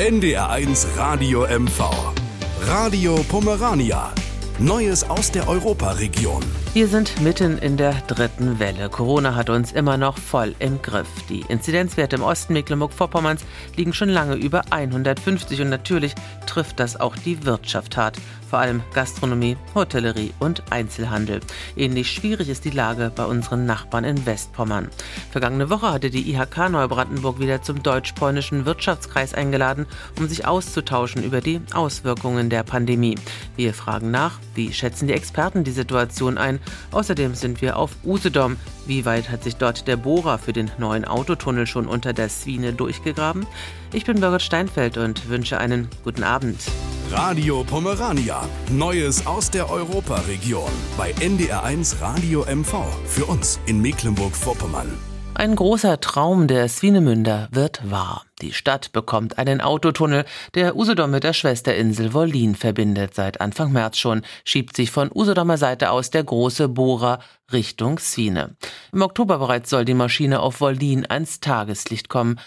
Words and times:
NDR1 0.00 0.96
Radio 0.96 1.44
MV. 1.44 1.78
Radio 2.64 3.22
Pomerania. 3.24 4.19
Neues 4.62 5.08
aus 5.08 5.30
der 5.30 5.48
Europaregion. 5.48 6.42
Wir 6.74 6.86
sind 6.86 7.18
mitten 7.22 7.56
in 7.56 7.78
der 7.78 7.94
dritten 8.06 8.58
Welle. 8.58 8.90
Corona 8.90 9.34
hat 9.34 9.48
uns 9.48 9.72
immer 9.72 9.96
noch 9.96 10.18
voll 10.18 10.54
im 10.58 10.82
Griff. 10.82 11.08
Die 11.30 11.40
Inzidenzwerte 11.48 12.16
im 12.16 12.22
Osten 12.22 12.52
Mecklenburg-Vorpommerns 12.52 13.46
liegen 13.76 13.94
schon 13.94 14.10
lange 14.10 14.34
über 14.34 14.64
150 14.68 15.62
und 15.62 15.70
natürlich 15.70 16.14
trifft 16.46 16.78
das 16.78 17.00
auch 17.00 17.16
die 17.16 17.46
Wirtschaft 17.46 17.96
hart 17.96 18.18
vor 18.50 18.58
allem 18.58 18.82
Gastronomie, 18.92 19.56
Hotellerie 19.74 20.34
und 20.40 20.64
Einzelhandel. 20.70 21.40
Ähnlich 21.76 22.10
schwierig 22.10 22.48
ist 22.48 22.64
die 22.64 22.70
Lage 22.70 23.12
bei 23.14 23.24
unseren 23.24 23.64
Nachbarn 23.64 24.02
in 24.02 24.26
Westpommern. 24.26 24.88
Vergangene 25.30 25.70
Woche 25.70 25.92
hatte 25.92 26.10
die 26.10 26.32
IHK 26.32 26.68
Neubrandenburg 26.68 27.38
wieder 27.38 27.62
zum 27.62 27.82
deutsch-polnischen 27.82 28.66
Wirtschaftskreis 28.66 29.34
eingeladen, 29.34 29.86
um 30.18 30.26
sich 30.26 30.46
auszutauschen 30.46 31.22
über 31.22 31.40
die 31.40 31.60
Auswirkungen 31.72 32.50
der 32.50 32.64
Pandemie. 32.64 33.14
Wir 33.56 33.72
fragen 33.72 34.10
nach, 34.10 34.40
wie 34.60 34.74
schätzen 34.74 35.06
die 35.06 35.14
Experten 35.14 35.64
die 35.64 35.70
Situation 35.70 36.36
ein? 36.36 36.58
Außerdem 36.90 37.34
sind 37.34 37.62
wir 37.62 37.78
auf 37.78 37.92
Usedom. 38.04 38.58
Wie 38.86 39.06
weit 39.06 39.30
hat 39.30 39.42
sich 39.42 39.56
dort 39.56 39.88
der 39.88 39.96
Bohrer 39.96 40.36
für 40.38 40.52
den 40.52 40.70
neuen 40.76 41.06
Autotunnel 41.06 41.66
schon 41.66 41.86
unter 41.86 42.12
der 42.12 42.28
Swine 42.28 42.74
durchgegraben? 42.74 43.46
Ich 43.94 44.04
bin 44.04 44.20
Birgit 44.20 44.42
Steinfeld 44.42 44.98
und 44.98 45.30
wünsche 45.30 45.56
einen 45.56 45.88
guten 46.04 46.24
Abend. 46.24 46.58
Radio 47.10 47.64
Pomerania. 47.64 48.46
Neues 48.70 49.26
aus 49.26 49.50
der 49.50 49.70
Europaregion. 49.70 50.70
Bei 50.98 51.12
NDR1 51.12 52.02
Radio 52.02 52.44
MV. 52.44 52.84
Für 53.06 53.24
uns 53.24 53.58
in 53.64 53.80
Mecklenburg-Vorpommern. 53.80 55.09
Ein 55.40 55.56
großer 55.56 55.98
Traum 56.00 56.48
der 56.48 56.68
Swinemünder 56.68 57.48
wird 57.50 57.90
wahr. 57.90 58.26
Die 58.42 58.52
Stadt 58.52 58.92
bekommt 58.92 59.38
einen 59.38 59.62
Autotunnel, 59.62 60.26
der 60.52 60.76
Usedom 60.76 61.10
mit 61.10 61.24
der 61.24 61.32
Schwesterinsel 61.32 62.12
Wollin 62.12 62.54
verbindet. 62.54 63.14
Seit 63.14 63.40
Anfang 63.40 63.72
März 63.72 63.96
schon 63.96 64.20
schiebt 64.44 64.76
sich 64.76 64.90
von 64.90 65.10
Usedomer 65.10 65.56
Seite 65.56 65.92
aus 65.92 66.10
der 66.10 66.24
große 66.24 66.68
Bohrer 66.68 67.20
Richtung 67.54 67.98
Swine. 67.98 68.54
Im 68.92 69.00
Oktober 69.00 69.38
bereits 69.38 69.70
soll 69.70 69.86
die 69.86 69.94
Maschine 69.94 70.40
auf 70.40 70.60
Wollin 70.60 71.06
ans 71.08 71.40
Tageslicht 71.40 72.10
kommen. 72.10 72.38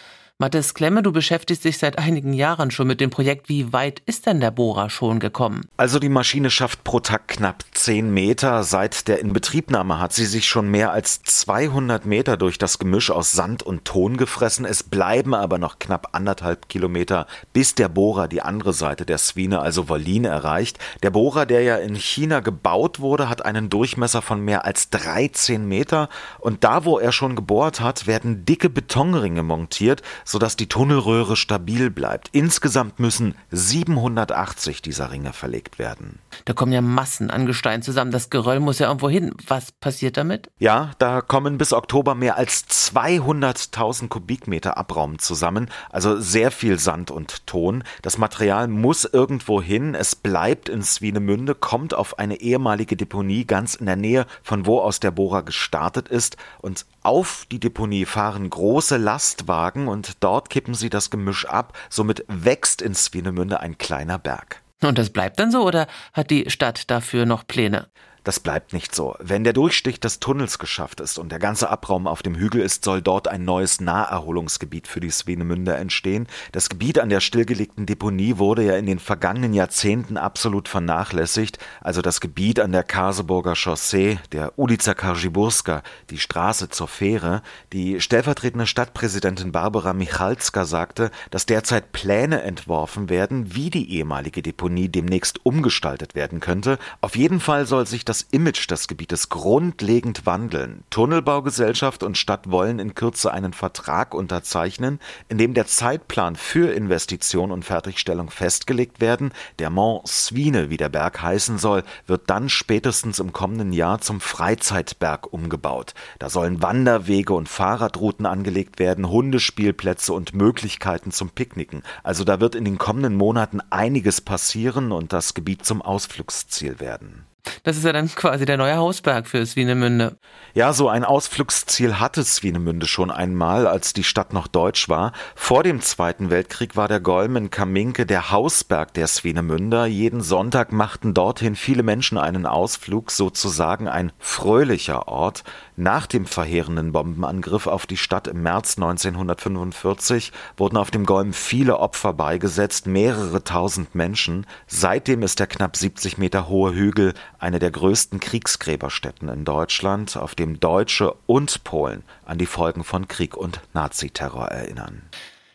Mathis 0.43 0.73
Klemme, 0.73 1.01
du 1.01 1.13
beschäftigst 1.13 1.63
dich 1.63 1.77
seit 1.77 1.97
einigen 1.97 2.33
Jahren 2.33 2.69
schon 2.69 2.85
mit 2.85 2.99
dem 2.99 3.09
Projekt. 3.09 3.47
Wie 3.47 3.71
weit 3.71 4.01
ist 4.05 4.25
denn 4.25 4.41
der 4.41 4.51
Bohrer 4.51 4.89
schon 4.89 5.21
gekommen? 5.21 5.61
Also 5.77 5.99
die 5.99 6.09
Maschine 6.09 6.49
schafft 6.49 6.83
pro 6.83 6.99
Tag 6.99 7.29
knapp 7.29 7.63
10 7.71 8.13
Meter. 8.13 8.65
Seit 8.65 9.07
der 9.07 9.21
Inbetriebnahme 9.21 10.01
hat 10.01 10.11
sie 10.11 10.25
sich 10.25 10.45
schon 10.45 10.67
mehr 10.67 10.91
als 10.91 11.21
200 11.23 12.05
Meter 12.05 12.35
durch 12.35 12.57
das 12.57 12.77
Gemisch 12.77 13.09
aus 13.09 13.31
Sand 13.31 13.63
und 13.63 13.85
Ton 13.85 14.17
gefressen. 14.17 14.65
Es 14.65 14.83
bleiben 14.83 15.33
aber 15.33 15.59
noch 15.59 15.79
knapp 15.79 16.09
anderthalb 16.11 16.67
Kilometer, 16.67 17.25
bis 17.53 17.73
der 17.75 17.87
Bohrer 17.87 18.27
die 18.27 18.41
andere 18.41 18.73
Seite 18.73 19.05
der 19.05 19.19
Swine, 19.19 19.61
also 19.61 19.87
Wollin, 19.87 20.25
erreicht. 20.25 20.77
Der 21.03 21.11
Bohrer, 21.11 21.45
der 21.45 21.61
ja 21.61 21.77
in 21.77 21.95
China 21.95 22.41
gebaut 22.41 22.99
wurde, 22.99 23.29
hat 23.29 23.45
einen 23.45 23.69
Durchmesser 23.69 24.21
von 24.21 24.41
mehr 24.41 24.65
als 24.65 24.89
13 24.89 25.65
Meter. 25.65 26.09
Und 26.39 26.65
da, 26.65 26.83
wo 26.83 26.99
er 26.99 27.13
schon 27.13 27.37
gebohrt 27.37 27.79
hat, 27.79 28.07
werden 28.07 28.43
dicke 28.43 28.69
Betonringe 28.69 29.43
montiert, 29.43 30.01
sodass 30.33 30.55
die 30.55 30.67
Tunnelröhre 30.67 31.35
stabil 31.35 31.91
bleibt. 31.91 32.29
Insgesamt 32.31 32.99
müssen 32.99 33.35
780 33.51 34.81
dieser 34.81 35.11
Ringe 35.11 35.31
verlegt 35.31 35.77
werden. 35.77 36.17
Da 36.45 36.53
kommen 36.53 36.71
ja 36.71 36.81
Massen 36.81 37.29
an 37.29 37.45
Gestein 37.45 37.83
zusammen. 37.83 38.09
Das 38.09 38.31
Geröll 38.31 38.59
muss 38.59 38.79
ja 38.79 38.87
irgendwo 38.87 39.09
hin. 39.09 39.35
Was 39.47 39.71
passiert 39.73 40.17
damit? 40.17 40.49
Ja, 40.57 40.89
da 40.97 41.21
kommen 41.21 41.59
bis 41.59 41.71
Oktober 41.71 42.15
mehr 42.15 42.35
als 42.35 42.65
200.000 42.67 44.07
Kubikmeter 44.07 44.75
Abraum 44.75 45.19
zusammen. 45.19 45.69
Also 45.91 46.19
sehr 46.19 46.49
viel 46.49 46.79
Sand 46.79 47.11
und 47.11 47.45
Ton. 47.45 47.83
Das 48.01 48.17
Material 48.17 48.67
muss 48.67 49.05
irgendwo 49.05 49.61
hin. 49.61 49.93
Es 49.93 50.15
bleibt 50.15 50.67
in 50.67 50.81
Swinemünde, 50.81 51.53
kommt 51.53 51.93
auf 51.93 52.17
eine 52.17 52.41
ehemalige 52.41 52.97
Deponie 52.97 53.45
ganz 53.45 53.75
in 53.75 53.85
der 53.85 53.97
Nähe, 53.97 54.25
von 54.41 54.65
wo 54.65 54.79
aus 54.79 54.99
der 54.99 55.11
Bohrer 55.11 55.43
gestartet 55.43 56.07
ist. 56.07 56.37
Und 56.59 56.87
auf 57.03 57.45
die 57.51 57.59
Deponie 57.59 58.05
fahren 58.05 58.49
große 58.49 58.97
Lastwagen 58.97 59.87
und 59.87 60.22
dort 60.23 60.49
kippen 60.49 60.73
sie 60.73 60.89
das 60.89 61.09
Gemisch 61.09 61.45
ab. 61.45 61.77
Somit 61.89 62.25
wächst 62.27 62.81
in 62.81 62.95
Swinemünde 62.95 63.59
ein 63.59 63.77
kleiner 63.77 64.17
Berg. 64.17 64.61
Und 64.81 64.97
das 64.97 65.11
bleibt 65.11 65.39
dann 65.39 65.51
so 65.51 65.63
oder 65.63 65.87
hat 66.13 66.29
die 66.29 66.49
Stadt 66.49 66.89
dafür 66.89 67.25
noch 67.25 67.47
Pläne? 67.47 67.87
Das 68.23 68.39
bleibt 68.39 68.71
nicht 68.71 68.95
so. 68.95 69.15
Wenn 69.19 69.43
der 69.43 69.51
Durchstich 69.51 69.99
des 69.99 70.21
Tunnels 70.21 70.57
geschafft 70.57 71.01
ist 71.01 71.17
und 71.17 71.29
der 71.29 71.39
ganze 71.39 71.69
Abraum 71.69 72.07
auf 72.07 72.23
dem 72.23 72.35
Hügel 72.35 72.61
ist, 72.61 72.85
soll 72.85 73.01
dort 73.01 73.27
ein 73.27 73.43
neues 73.43 73.81
Naherholungsgebiet 73.81 74.87
für 74.87 75.01
die 75.01 75.09
Swenemünder 75.09 75.77
entstehen. 75.77 76.27
Das 76.53 76.69
Gebiet 76.69 76.99
an 76.99 77.09
der 77.09 77.19
stillgelegten 77.19 77.85
Deponie 77.85 78.37
wurde 78.37 78.63
ja 78.63 78.77
in 78.77 78.85
den 78.85 78.99
vergangenen 78.99 79.53
Jahrzehnten 79.53 80.15
absolut 80.15 80.69
vernachlässigt. 80.69 81.57
Also 81.81 82.01
das 82.01 82.21
Gebiet 82.21 82.61
an 82.61 82.71
der 82.71 82.83
Karseburger 82.83 83.55
Chaussee, 83.55 84.19
der 84.31 84.57
Ulica 84.57 84.93
Karziburska, 84.93 85.83
die 86.09 86.17
Straße 86.17 86.69
zur 86.69 86.87
Fähre. 86.87 87.41
Die 87.73 87.99
stellvertretende 87.99 88.67
Stadtpräsidentin 88.67 89.51
Barbara 89.51 89.91
Michalska 89.91 90.63
sagte, 90.63 91.11
dass 91.29 91.45
derzeit 91.45 91.91
Pläne 91.91 92.43
entworfen 92.43 93.09
werden, 93.09 93.53
wie 93.53 93.69
die 93.69 93.91
ehemalige 93.97 94.41
Deponie 94.41 94.87
demnächst 94.87 95.45
umgestaltet 95.45 96.15
werden 96.15 96.39
könnte. 96.39 96.79
Auf 97.01 97.17
jeden 97.17 97.41
Fall 97.41 97.65
soll 97.65 97.85
sich 97.85 98.05
das 98.05 98.12
das 98.13 98.27
Image 98.29 98.69
des 98.69 98.87
Gebietes 98.87 99.29
grundlegend 99.29 100.27
wandeln. 100.27 100.83
Tunnelbaugesellschaft 100.91 102.03
und 102.03 102.15
Stadt 102.15 102.51
wollen 102.51 102.77
in 102.77 102.93
Kürze 102.93 103.33
einen 103.33 103.53
Vertrag 103.53 104.13
unterzeichnen, 104.13 104.99
in 105.29 105.39
dem 105.39 105.55
der 105.55 105.65
Zeitplan 105.65 106.35
für 106.35 106.71
Investition 106.71 107.51
und 107.51 107.65
Fertigstellung 107.65 108.29
festgelegt 108.29 109.01
werden. 109.01 109.33
Der 109.57 109.71
Mont 109.71 110.07
Swine, 110.07 110.69
wie 110.69 110.77
der 110.77 110.89
Berg 110.89 111.23
heißen 111.23 111.57
soll, 111.57 111.81
wird 112.05 112.29
dann 112.29 112.49
spätestens 112.49 113.17
im 113.17 113.33
kommenden 113.33 113.73
Jahr 113.73 113.99
zum 113.99 114.21
Freizeitberg 114.21 115.33
umgebaut. 115.33 115.95
Da 116.19 116.29
sollen 116.29 116.61
Wanderwege 116.61 117.33
und 117.33 117.49
Fahrradrouten 117.49 118.27
angelegt 118.27 118.77
werden, 118.77 119.09
Hundespielplätze 119.09 120.13
und 120.13 120.35
Möglichkeiten 120.35 121.09
zum 121.09 121.31
Picknicken. 121.31 121.81
Also 122.03 122.23
da 122.25 122.39
wird 122.39 122.53
in 122.53 122.63
den 122.63 122.77
kommenden 122.77 123.15
Monaten 123.15 123.59
einiges 123.71 124.21
passieren 124.21 124.91
und 124.91 125.13
das 125.13 125.33
Gebiet 125.33 125.65
zum 125.65 125.81
Ausflugsziel 125.81 126.79
werden. 126.79 127.25
Das 127.63 127.77
ist 127.77 127.83
ja 127.83 127.93
dann 127.93 128.07
quasi 128.07 128.45
der 128.45 128.57
neue 128.57 128.77
Hausberg 128.77 129.27
für 129.27 129.45
Swinemünde. 129.45 130.17
Ja, 130.53 130.71
so 130.71 130.87
ein 130.87 131.03
Ausflugsziel 131.03 131.99
hatte 131.99 132.23
Swinemünde 132.23 132.85
schon 132.85 133.11
einmal, 133.11 133.67
als 133.67 133.93
die 133.93 134.03
Stadt 134.03 134.33
noch 134.33 134.47
deutsch 134.47 134.87
war. 134.87 135.13
Vor 135.35 135.63
dem 135.63 135.81
Zweiten 135.81 136.29
Weltkrieg 136.29 136.75
war 136.75 136.87
der 136.87 136.99
Golm 136.99 137.35
in 137.35 137.49
Kaminke 137.49 138.05
der 138.05 138.31
Hausberg 138.31 138.93
der 138.93 139.07
Swinemünder. 139.07 139.85
Jeden 139.85 140.21
Sonntag 140.21 140.71
machten 140.71 141.13
dorthin 141.13 141.55
viele 141.55 141.83
Menschen 141.83 142.17
einen 142.17 142.45
Ausflug, 142.45 143.11
sozusagen 143.11 143.87
ein 143.87 144.11
fröhlicher 144.19 145.07
Ort. 145.07 145.43
Nach 145.75 146.05
dem 146.05 146.27
verheerenden 146.27 146.91
Bombenangriff 146.91 147.65
auf 147.65 147.87
die 147.87 147.97
Stadt 147.97 148.27
im 148.27 148.43
März 148.43 148.77
1945 148.77 150.31
wurden 150.55 150.77
auf 150.77 150.91
dem 150.91 151.03
Golm 151.03 151.33
viele 151.33 151.79
Opfer 151.79 152.13
beigesetzt, 152.13 152.85
mehrere 152.85 153.43
tausend 153.43 153.95
Menschen. 153.95 154.45
Seitdem 154.67 155.23
ist 155.23 155.39
der 155.39 155.47
knapp 155.47 155.75
70 155.75 156.19
Meter 156.19 156.47
hohe 156.47 156.75
Hügel 156.75 157.15
eine 157.39 157.57
der 157.57 157.71
größten 157.71 158.19
Kriegsgräberstätten 158.19 159.29
in 159.29 159.45
Deutschland, 159.45 160.15
auf 160.15 160.35
dem 160.35 160.59
Deutsche 160.59 161.15
und 161.25 161.63
Polen 161.63 162.03
an 162.23 162.37
die 162.37 162.45
Folgen 162.45 162.83
von 162.83 163.07
Krieg 163.07 163.35
und 163.35 163.59
Naziterror 163.73 164.49
erinnern. 164.49 165.01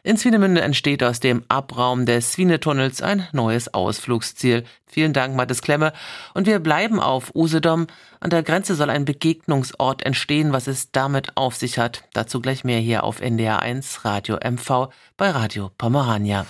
In 0.03 0.17
Swinemünde 0.17 0.61
entsteht 0.61 1.03
aus 1.03 1.21
dem 1.21 1.45
Abraum 1.49 2.07
des 2.07 2.33
Swinetunnels 2.33 3.03
ein 3.03 3.27
neues 3.33 3.75
Ausflugsziel. 3.75 4.65
Vielen 4.87 5.13
Dank, 5.13 5.37
Mathis 5.37 5.61
Klemme. 5.61 5.93
Und 6.35 6.47
wir 6.47 6.61
bleiben 6.61 7.01
auf 7.01 7.35
Usedom. 7.35 7.87
An 8.21 8.31
der 8.31 8.43
Grenze 8.43 8.75
soll 8.75 8.91
ein 8.91 9.05
Begegnungsort 9.05 10.03
entstehen. 10.05 10.53
Was 10.53 10.67
es 10.67 10.93
damit 10.93 11.37
auf 11.37 11.57
sich 11.57 11.79
hat, 11.79 12.05
dazu 12.15 12.41
gleich 12.41 12.65
mehr 12.65 12.81
hier 12.81 13.05
auf 13.05 13.21
NDR 13.21 13.61
1 13.61 14.05
Radio 14.05 14.37
MV 14.37 14.89
bei 15.17 15.31
Radio 15.31 15.71
Pomerania. 15.77 16.47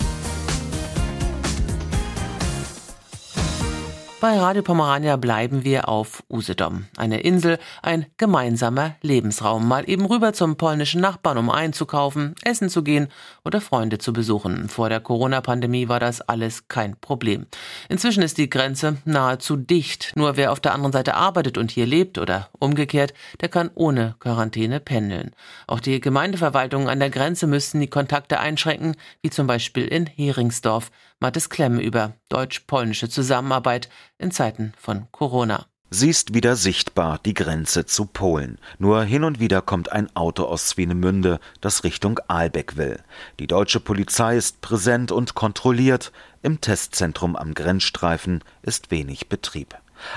Bei 4.20 4.36
Radio 4.36 4.64
Pomerania 4.64 5.14
bleiben 5.16 5.62
wir 5.62 5.88
auf 5.88 6.24
Usedom. 6.28 6.86
Eine 6.96 7.20
Insel, 7.20 7.56
ein 7.82 8.06
gemeinsamer 8.16 8.96
Lebensraum. 9.00 9.68
Mal 9.68 9.88
eben 9.88 10.06
rüber 10.06 10.32
zum 10.32 10.56
polnischen 10.56 11.00
Nachbarn, 11.00 11.38
um 11.38 11.50
einzukaufen, 11.50 12.34
essen 12.42 12.68
zu 12.68 12.82
gehen 12.82 13.06
oder 13.44 13.60
Freunde 13.60 13.98
zu 13.98 14.12
besuchen. 14.12 14.68
Vor 14.68 14.88
der 14.88 14.98
Corona-Pandemie 14.98 15.88
war 15.88 16.00
das 16.00 16.20
alles 16.20 16.66
kein 16.66 16.96
Problem. 16.96 17.46
Inzwischen 17.88 18.24
ist 18.24 18.38
die 18.38 18.50
Grenze 18.50 18.96
nahezu 19.04 19.54
dicht. 19.54 20.10
Nur 20.16 20.36
wer 20.36 20.50
auf 20.50 20.58
der 20.58 20.74
anderen 20.74 20.92
Seite 20.92 21.14
arbeitet 21.14 21.56
und 21.56 21.70
hier 21.70 21.86
lebt 21.86 22.18
oder 22.18 22.48
umgekehrt, 22.58 23.14
der 23.40 23.48
kann 23.48 23.70
ohne 23.76 24.16
Quarantäne 24.18 24.80
pendeln. 24.80 25.30
Auch 25.68 25.78
die 25.78 26.00
Gemeindeverwaltungen 26.00 26.88
an 26.88 26.98
der 26.98 27.10
Grenze 27.10 27.46
müssten 27.46 27.78
die 27.78 27.86
Kontakte 27.86 28.40
einschränken, 28.40 28.96
wie 29.22 29.30
zum 29.30 29.46
Beispiel 29.46 29.86
in 29.86 30.06
Heringsdorf. 30.06 30.90
Mattes 31.20 31.50
Klemm 31.50 31.80
über 31.80 32.12
deutsch-polnische 32.28 33.08
Zusammenarbeit 33.08 33.88
in 34.18 34.30
Zeiten 34.30 34.72
von 34.78 35.08
Corona. 35.10 35.66
Sie 35.90 36.10
ist 36.10 36.32
wieder 36.32 36.54
sichtbar, 36.54 37.18
die 37.24 37.34
Grenze 37.34 37.86
zu 37.86 38.06
Polen. 38.06 38.58
Nur 38.78 39.02
hin 39.02 39.24
und 39.24 39.40
wieder 39.40 39.60
kommt 39.60 39.90
ein 39.90 40.14
Auto 40.14 40.44
aus 40.44 40.68
Swinemünde, 40.68 41.40
das 41.60 41.82
Richtung 41.82 42.20
Aalbeck 42.28 42.76
will. 42.76 43.00
Die 43.40 43.48
deutsche 43.48 43.80
Polizei 43.80 44.36
ist 44.36 44.60
präsent 44.60 45.10
und 45.10 45.34
kontrolliert. 45.34 46.12
Im 46.42 46.60
Testzentrum 46.60 47.34
am 47.34 47.52
Grenzstreifen 47.52 48.44
ist 48.62 48.92
wenig 48.92 49.28
Betrieb. 49.28 49.74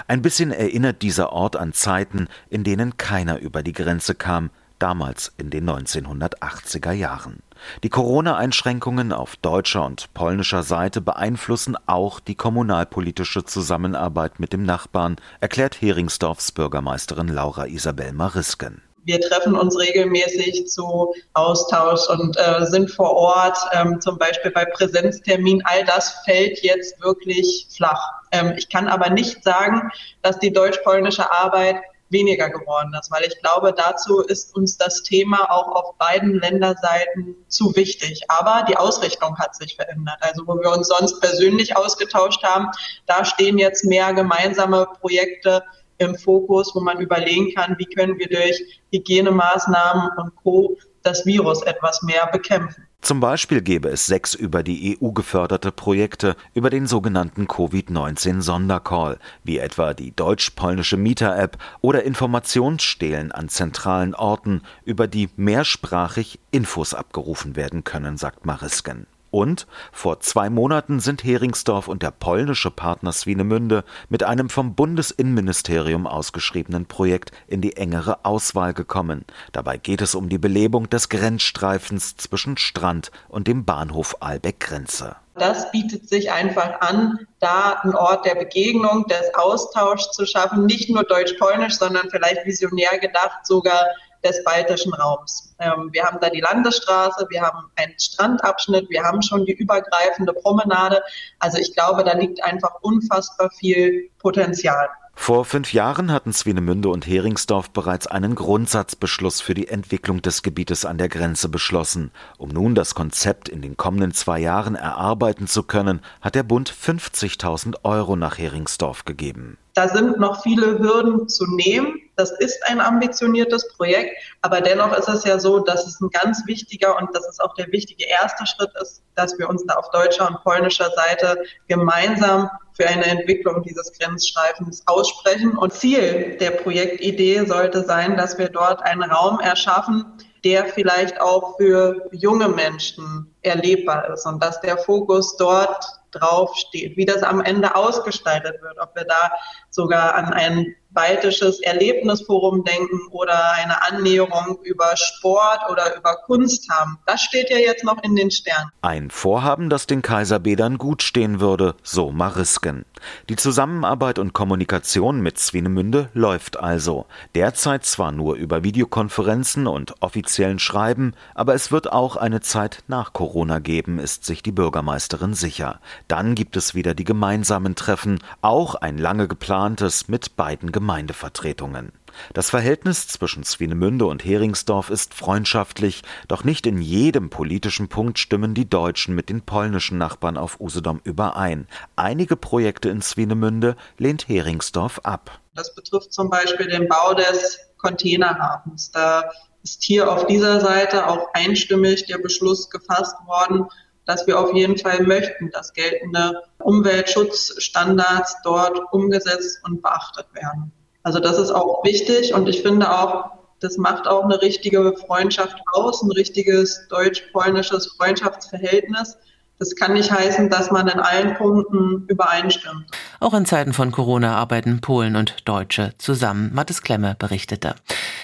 Ein 0.08 0.22
bisschen 0.22 0.52
erinnert 0.52 1.02
dieser 1.02 1.32
Ort 1.32 1.56
an 1.56 1.74
Zeiten, 1.74 2.28
in 2.50 2.64
denen 2.64 2.98
keiner 2.98 3.40
über 3.40 3.64
die 3.64 3.74
Grenze 3.74 4.14
kam, 4.14 4.52
damals 4.78 5.34
in 5.38 5.50
den 5.50 5.68
1980er 5.68 6.92
Jahren. 6.92 7.42
Die 7.84 7.90
Corona-Einschränkungen 7.90 9.12
auf 9.14 9.36
deutscher 9.36 9.86
und 9.86 10.14
polnischer 10.14 10.64
Seite 10.64 11.02
beeinflussen 11.02 11.78
auch 11.86 12.20
die 12.20 12.36
kommunalpolitische 12.36 13.44
Zusammenarbeit 13.44 14.40
mit 14.40 14.54
dem 14.54 14.64
Nachbarn, 14.64 15.18
erklärt 15.40 15.82
Heringsdorfs 15.82 16.52
Bürgermeisterin 16.52 17.28
Laura 17.28 17.68
Isabel 17.68 18.14
Marisken. 18.14 18.82
Wir 19.04 19.20
treffen 19.20 19.56
uns 19.56 19.78
regelmäßig 19.80 20.68
zu 20.68 21.14
Austausch 21.34 22.08
und 22.10 22.38
äh, 22.38 22.66
sind 22.66 22.92
vor 22.92 23.12
Ort, 23.14 23.58
ähm, 23.74 24.00
zum 24.00 24.20
Beispiel 24.20 24.52
bei 24.52 24.64
Präsenztermin. 24.66 25.64
All 25.66 25.84
das 25.86 26.14
fällt 26.24 26.60
jetzt 26.60 27.02
wirklich 27.02 27.68
flach. 27.76 28.12
Ähm, 28.32 28.54
ich 28.58 28.70
kann 28.70 28.88
aber 28.88 29.10
nicht 29.10 29.44
sagen, 29.44 29.90
dass 30.22 30.38
die 30.38 30.54
deutsch-polnische 30.54 31.32
Arbeit 31.32 31.78
weniger 32.12 32.50
geworden 32.50 32.94
ist, 33.00 33.12
weil 33.12 33.24
ich 33.24 33.40
glaube, 33.42 33.74
dazu 33.74 34.22
ist 34.22 34.56
uns 34.56 34.78
das 34.78 35.04
Thema 35.04 35.50
auch 35.50 35.68
auf 35.76 35.98
beiden 35.98 36.40
Länderseiten 36.40 37.36
zu 37.48 37.76
wichtig. 37.76 38.24
Aber 38.28 38.66
die 38.68 38.78
Ausrichtung 38.78 39.38
hat 39.38 39.56
sich 39.56 39.76
verändert. 39.76 40.18
Also 40.22 40.46
wo 40.46 40.56
wir 40.56 40.72
uns 40.72 40.88
sonst 40.88 41.20
persönlich 41.20 41.76
ausgetauscht 41.76 42.44
haben, 42.44 42.68
da 43.06 43.26
stehen 43.26 43.58
jetzt 43.58 43.86
mehr 43.86 44.14
gemeinsame 44.14 44.88
Projekte 45.00 45.64
im 45.98 46.16
Fokus, 46.16 46.74
wo 46.76 46.82
man 46.82 47.00
überlegen 47.00 47.54
kann, 47.54 47.76
wie 47.78 47.86
können 47.86 48.18
wir 48.18 48.28
durch 48.28 48.82
Hygienemaßnahmen 48.92 50.10
und 50.18 50.36
Co. 50.38 50.78
das 51.04 51.26
Virus 51.26 51.62
etwas 51.64 52.02
mehr 52.02 52.28
bekämpfen. 52.28 52.88
Zum 53.02 53.20
Beispiel 53.20 53.62
gäbe 53.62 53.90
es 53.90 54.06
sechs 54.06 54.36
über 54.36 54.62
die 54.62 55.00
EU 55.02 55.10
geförderte 55.12 55.72
Projekte 55.72 56.36
über 56.54 56.70
den 56.70 56.86
sogenannten 56.86 57.48
Covid-19-Sondercall, 57.48 59.18
wie 59.44 59.58
etwa 59.58 59.96
die 59.96 60.16
deutsch-polnische 60.16 60.98
Mieter-App 60.98 61.58
oder 61.82 62.04
Informationsstelen 62.04 63.32
an 63.32 63.50
zentralen 63.50 64.14
Orten, 64.14 64.62
über 64.86 65.08
die 65.08 65.30
mehrsprachig 65.36 66.40
Infos 66.52 66.94
abgerufen 66.94 67.56
werden 67.56 67.84
können, 67.84 68.18
sagt 68.18 68.46
Marisken. 68.46 69.08
Und 69.32 69.66
vor 69.94 70.20
zwei 70.20 70.50
Monaten 70.50 71.00
sind 71.00 71.24
Heringsdorf 71.24 71.88
und 71.88 72.04
der 72.04 72.12
polnische 72.12 72.70
Partner 72.70 73.14
Swinemünde 73.14 73.86
mit 74.10 74.24
einem 74.24 74.50
vom 74.50 74.76
Bundesinnenministerium 74.76 76.06
ausgeschriebenen 76.06 76.86
Projekt 76.86 77.32
in 77.48 77.62
die 77.62 77.78
engere 77.78 78.26
Auswahl 78.26 78.74
gekommen. 78.74 79.26
Dabei 79.54 79.78
geht 79.78 80.02
es 80.02 80.16
um 80.16 80.28
die 80.28 80.38
Belebung 80.38 80.90
des 80.90 81.08
Grenzstreifens 81.08 82.18
zwischen 82.18 82.58
Strand 82.58 83.12
und 83.30 83.48
dem 83.48 83.64
Bahnhof 83.64 84.18
Albeck-Grenze. 84.20 85.16
Das 85.36 85.72
bietet 85.72 86.10
sich 86.10 86.30
einfach 86.30 86.82
an, 86.82 87.18
da 87.40 87.80
einen 87.82 87.96
Ort 87.96 88.26
der 88.26 88.36
Begegnung, 88.36 89.08
des 89.08 89.34
Austauschs 89.36 90.12
zu 90.12 90.26
schaffen, 90.26 90.66
nicht 90.66 90.90
nur 90.90 91.04
deutsch-polnisch, 91.04 91.78
sondern 91.78 92.10
vielleicht 92.10 92.46
visionär 92.46 93.00
gedacht 93.00 93.46
sogar 93.46 93.86
des 94.24 94.44
baltischen 94.44 94.94
Raums. 94.94 95.51
Ähm, 95.62 95.90
wir 95.92 96.04
haben 96.04 96.18
da 96.20 96.30
die 96.30 96.42
Landesstraße, 96.42 97.28
wir 97.30 97.42
haben 97.42 97.70
einen 97.76 97.94
Strandabschnitt, 98.00 98.90
wir 98.90 99.04
haben 99.04 99.22
schon 99.22 99.46
die 99.46 99.54
übergreifende 99.54 100.34
Promenade. 100.34 101.02
Also 101.40 101.60
ich 101.60 101.74
glaube, 101.74 102.04
da 102.04 102.14
liegt 102.14 102.44
einfach 102.44 102.82
unfassbar 102.82 103.52
viel 103.52 104.10
Potenzial. 104.20 104.90
Vor 105.14 105.46
fünf 105.46 105.72
Jahren 105.72 106.12
hatten 106.12 106.34
Swinemünde 106.34 106.90
und 106.90 107.06
Heringsdorf 107.06 107.70
bereits 107.70 108.08
einen 108.08 108.34
Grundsatzbeschluss 108.34 109.40
für 109.40 109.54
die 109.54 109.68
Entwicklung 109.68 110.24
des 110.24 110.42
Gebietes 110.42 110.84
an 110.84 110.98
der 110.98 111.10
Grenze 111.10 111.48
beschlossen. 111.48 112.12
Um 112.40 112.50
nun 112.50 112.74
das 112.74 112.96
Konzept 112.96 113.48
in 113.48 113.62
den 113.62 113.78
kommenden 113.78 114.14
zwei 114.14 114.40
Jahren 114.40 114.74
erarbeiten 114.74 115.46
zu 115.46 115.62
können, 115.62 116.02
hat 116.22 116.34
der 116.34 116.42
Bund 116.42 116.74
50.000 116.74 117.84
Euro 117.84 118.16
nach 118.16 118.40
Heringsdorf 118.40 119.06
gegeben. 119.06 119.60
Da 119.74 119.88
sind 119.88 120.20
noch 120.20 120.42
viele 120.42 120.80
Hürden 120.80 121.30
zu 121.30 121.46
nehmen. 121.46 122.00
Das 122.16 122.32
ist 122.32 122.60
ein 122.68 122.82
ambitioniertes 122.82 123.70
Projekt, 123.78 124.16
aber 124.42 124.62
dennoch 124.62 124.98
ist 124.98 125.08
es 125.08 125.24
ja 125.24 125.40
so, 125.40 125.51
dass 125.60 125.86
es 125.86 126.00
ein 126.00 126.10
ganz 126.10 126.46
wichtiger 126.48 126.98
und 126.98 127.16
das 127.16 127.28
ist 127.28 127.42
auch 127.42 127.54
der 127.56 127.72
wichtige 127.72 128.06
erste 128.06 128.46
Schritt 128.46 128.72
ist, 128.82 129.04
dass 129.16 129.38
wir 129.38 129.50
uns 129.50 129.66
da 129.66 129.76
auf 129.76 129.90
deutscher 129.92 130.28
und 130.28 130.42
polnischer 130.44 130.90
Seite 130.92 131.44
gemeinsam 131.68 132.50
für 132.74 132.88
eine 132.88 133.06
Entwicklung 133.06 133.62
dieses 133.64 133.92
Grenzstreifens 133.98 134.84
aussprechen. 134.88 135.58
Und 135.58 135.74
Ziel 135.74 136.38
der 136.40 136.52
Projektidee 136.52 137.46
sollte 137.46 137.84
sein, 137.84 138.18
dass 138.18 138.38
wir 138.38 138.50
dort 138.50 138.82
einen 138.84 139.04
Raum 139.04 139.40
erschaffen, 139.40 140.06
der 140.44 140.66
vielleicht 140.66 141.22
auch 141.22 141.58
für 141.58 142.10
junge 142.12 142.48
Menschen 142.48 143.34
erlebbar 143.42 144.10
ist 144.12 144.26
und 144.26 144.42
dass 144.42 144.60
der 144.62 144.78
Fokus 144.78 145.38
dort 145.38 145.86
draufsteht, 146.12 146.98
wie 146.98 147.06
das 147.06 147.24
am 147.24 147.42
Ende 147.42 147.76
ausgestaltet 147.76 148.62
wird, 148.62 148.78
ob 148.80 148.96
wir 148.96 149.06
da 149.06 149.32
sogar 149.70 150.16
an 150.16 150.34
ein 150.34 150.76
baltisches 150.94 151.60
Erlebnisforum 151.62 152.64
denken 152.64 153.00
oder 153.12 153.54
eine 153.54 153.82
Annäherung 153.84 154.60
über 154.64 154.96
Sport 154.96 155.60
oder 155.70 155.96
über 155.98 156.16
Kunst 156.26 156.70
haben. 156.70 157.00
Das 157.06 157.22
steht 157.22 157.50
ja 157.50 157.58
jetzt 157.58 157.84
noch 157.84 158.04
in 158.04 158.16
den 158.16 158.32
Sternen. 158.32 158.72
Ein 158.82 159.10
Vorhaben, 159.10 159.70
das 159.70 159.88
den 159.88 160.02
Kaiserbädern 160.02 160.78
gut 160.78 161.04
stehen 161.04 161.40
würde, 161.40 161.76
so 161.84 162.12
Marisken. 162.12 162.86
Die 163.30 163.36
Zusammenarbeit 163.36 164.20
und 164.20 164.34
Kommunikation 164.34 165.22
mit 165.22 165.40
Swinemünde 165.40 166.10
läuft 166.14 166.60
also. 166.60 167.06
Derzeit 167.36 167.86
zwar 167.86 168.12
nur 168.12 168.36
über 168.36 168.64
Videokonferenzen 168.64 169.68
und 169.68 170.02
offiziellen 170.02 170.60
Schreiben, 170.60 171.14
aber 171.34 171.54
es 171.56 171.72
wird 171.72 171.92
auch 171.92 172.16
eine 172.16 172.42
Zeit 172.42 172.84
nach 172.88 173.14
Corona 173.14 173.60
geben, 173.60 174.00
ist 174.00 174.26
sich 174.26 174.44
die 174.44 174.52
Bürgermeisterin 174.52 175.34
sicher. 175.34 175.80
Dann 176.08 176.36
gibt 176.36 176.56
es 176.56 176.76
wieder 176.76 176.94
die 176.94 177.04
gemeinsamen 177.04 177.76
Treffen, 177.76 178.20
auch 178.42 178.76
ein 178.76 178.98
lange 178.98 179.28
geplantes 179.28 180.08
mit 180.08 180.36
beiden 180.36 180.72
Gemeindevertretungen. 180.82 181.92
Das 182.34 182.50
Verhältnis 182.50 183.08
zwischen 183.08 183.44
Swinemünde 183.44 184.08
und 184.08 184.26
Heringsdorf 184.26 184.90
ist 184.90 185.14
freundschaftlich, 185.14 186.02
doch 186.28 186.44
nicht 186.44 186.66
in 186.66 186.82
jedem 186.82 187.30
politischen 187.30 187.88
Punkt 187.88 188.18
stimmen 188.18 188.56
die 188.56 188.68
Deutschen 188.68 189.14
mit 189.14 189.30
den 189.30 189.44
polnischen 189.44 190.00
Nachbarn 190.00 190.38
auf 190.38 190.60
Usedom 190.60 191.00
überein. 191.04 191.68
Einige 191.96 192.36
Projekte 192.36 192.90
in 192.90 193.04
Swinemünde 193.04 193.76
lehnt 194.00 194.28
Heringsdorf 194.28 195.02
ab. 195.04 195.40
Das 195.54 195.76
betrifft 195.76 196.14
zum 196.14 196.32
Beispiel 196.32 196.68
den 196.68 196.88
Bau 196.88 197.14
des 197.14 197.60
Containerhafens. 197.78 198.90
Da 198.90 199.30
ist 199.62 199.84
hier 199.84 200.12
auf 200.12 200.26
dieser 200.26 200.62
Seite 200.62 201.06
auch 201.06 201.28
einstimmig 201.36 202.08
der 202.08 202.18
Beschluss 202.18 202.72
gefasst 202.72 203.16
worden, 203.28 203.68
dass 204.08 204.26
wir 204.26 204.40
auf 204.40 204.52
jeden 204.56 204.80
Fall 204.80 205.04
möchten, 205.04 205.52
dass 205.52 205.74
geltende 205.74 206.42
Umweltschutzstandards 206.58 208.38
dort 208.44 208.82
umgesetzt 208.92 209.60
und 209.64 209.84
beachtet 209.84 210.26
werden. 210.34 210.74
Also 211.04 211.20
das 211.20 211.38
ist 211.38 211.52
auch 211.52 211.84
wichtig 211.84 212.34
und 212.34 212.48
ich 212.48 212.62
finde 212.62 212.92
auch, 212.92 213.32
das 213.60 213.78
macht 213.78 214.08
auch 214.08 214.24
eine 214.24 214.42
richtige 214.42 214.96
Freundschaft 214.96 215.58
aus, 215.74 216.02
ein 216.02 216.12
richtiges 216.12 216.88
deutsch-polnisches 216.90 217.96
Freundschaftsverhältnis. 217.98 219.18
Das 219.62 219.76
kann 219.76 219.94
nicht 219.94 220.12
heißen, 220.12 220.50
dass 220.50 220.72
man 220.72 220.88
in 220.88 221.00
allen 221.00 221.36
Punkten 221.36 222.06
übereinstimmt. 222.08 222.88
Auch 223.20 223.36
in 223.36 223.46
Zeiten 223.46 223.74
von 223.74 223.92
Corona 223.92 224.36
arbeiten 224.36 224.82
Polen 224.82 225.16
und 225.16 225.48
Deutsche 225.48 225.94
zusammen. 226.00 226.50
Mathis 226.52 226.82
Klemme 226.82 227.16
berichtete. 227.20 227.76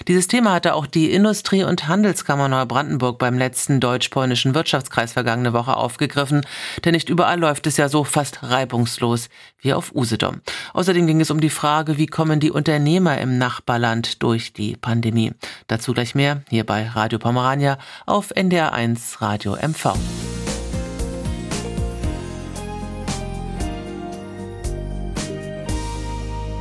Dieses 0.08 0.26
Thema 0.26 0.54
hatte 0.54 0.74
auch 0.74 0.86
die 0.86 1.12
Industrie- 1.12 1.62
und 1.62 1.86
Handelskammer 1.86 2.48
Neubrandenburg 2.48 3.20
beim 3.20 3.38
letzten 3.38 3.78
deutsch-polnischen 3.78 4.56
Wirtschaftskreis 4.56 5.12
vergangene 5.12 5.52
Woche 5.52 5.76
aufgegriffen. 5.76 6.44
Denn 6.84 6.94
nicht 6.94 7.08
überall 7.08 7.38
läuft 7.38 7.68
es 7.68 7.76
ja 7.76 7.88
so 7.88 8.02
fast 8.02 8.42
reibungslos 8.42 9.28
wie 9.60 9.74
auf 9.74 9.94
Usedom. 9.94 10.40
Außerdem 10.74 11.06
ging 11.06 11.20
es 11.20 11.30
um 11.30 11.40
die 11.40 11.50
Frage, 11.50 11.98
wie 11.98 12.06
kommen 12.06 12.40
die 12.40 12.50
Unternehmer 12.50 13.16
im 13.18 13.38
Nachbarland 13.38 14.24
durch 14.24 14.54
die 14.54 14.76
Pandemie. 14.76 15.34
Dazu 15.68 15.94
gleich 15.94 16.16
mehr 16.16 16.42
hier 16.50 16.66
bei 16.66 16.88
Radio 16.88 17.20
Pomerania 17.20 17.78
auf 18.06 18.32
NDR1 18.32 19.22
Radio 19.22 19.52
MV. 19.54 19.94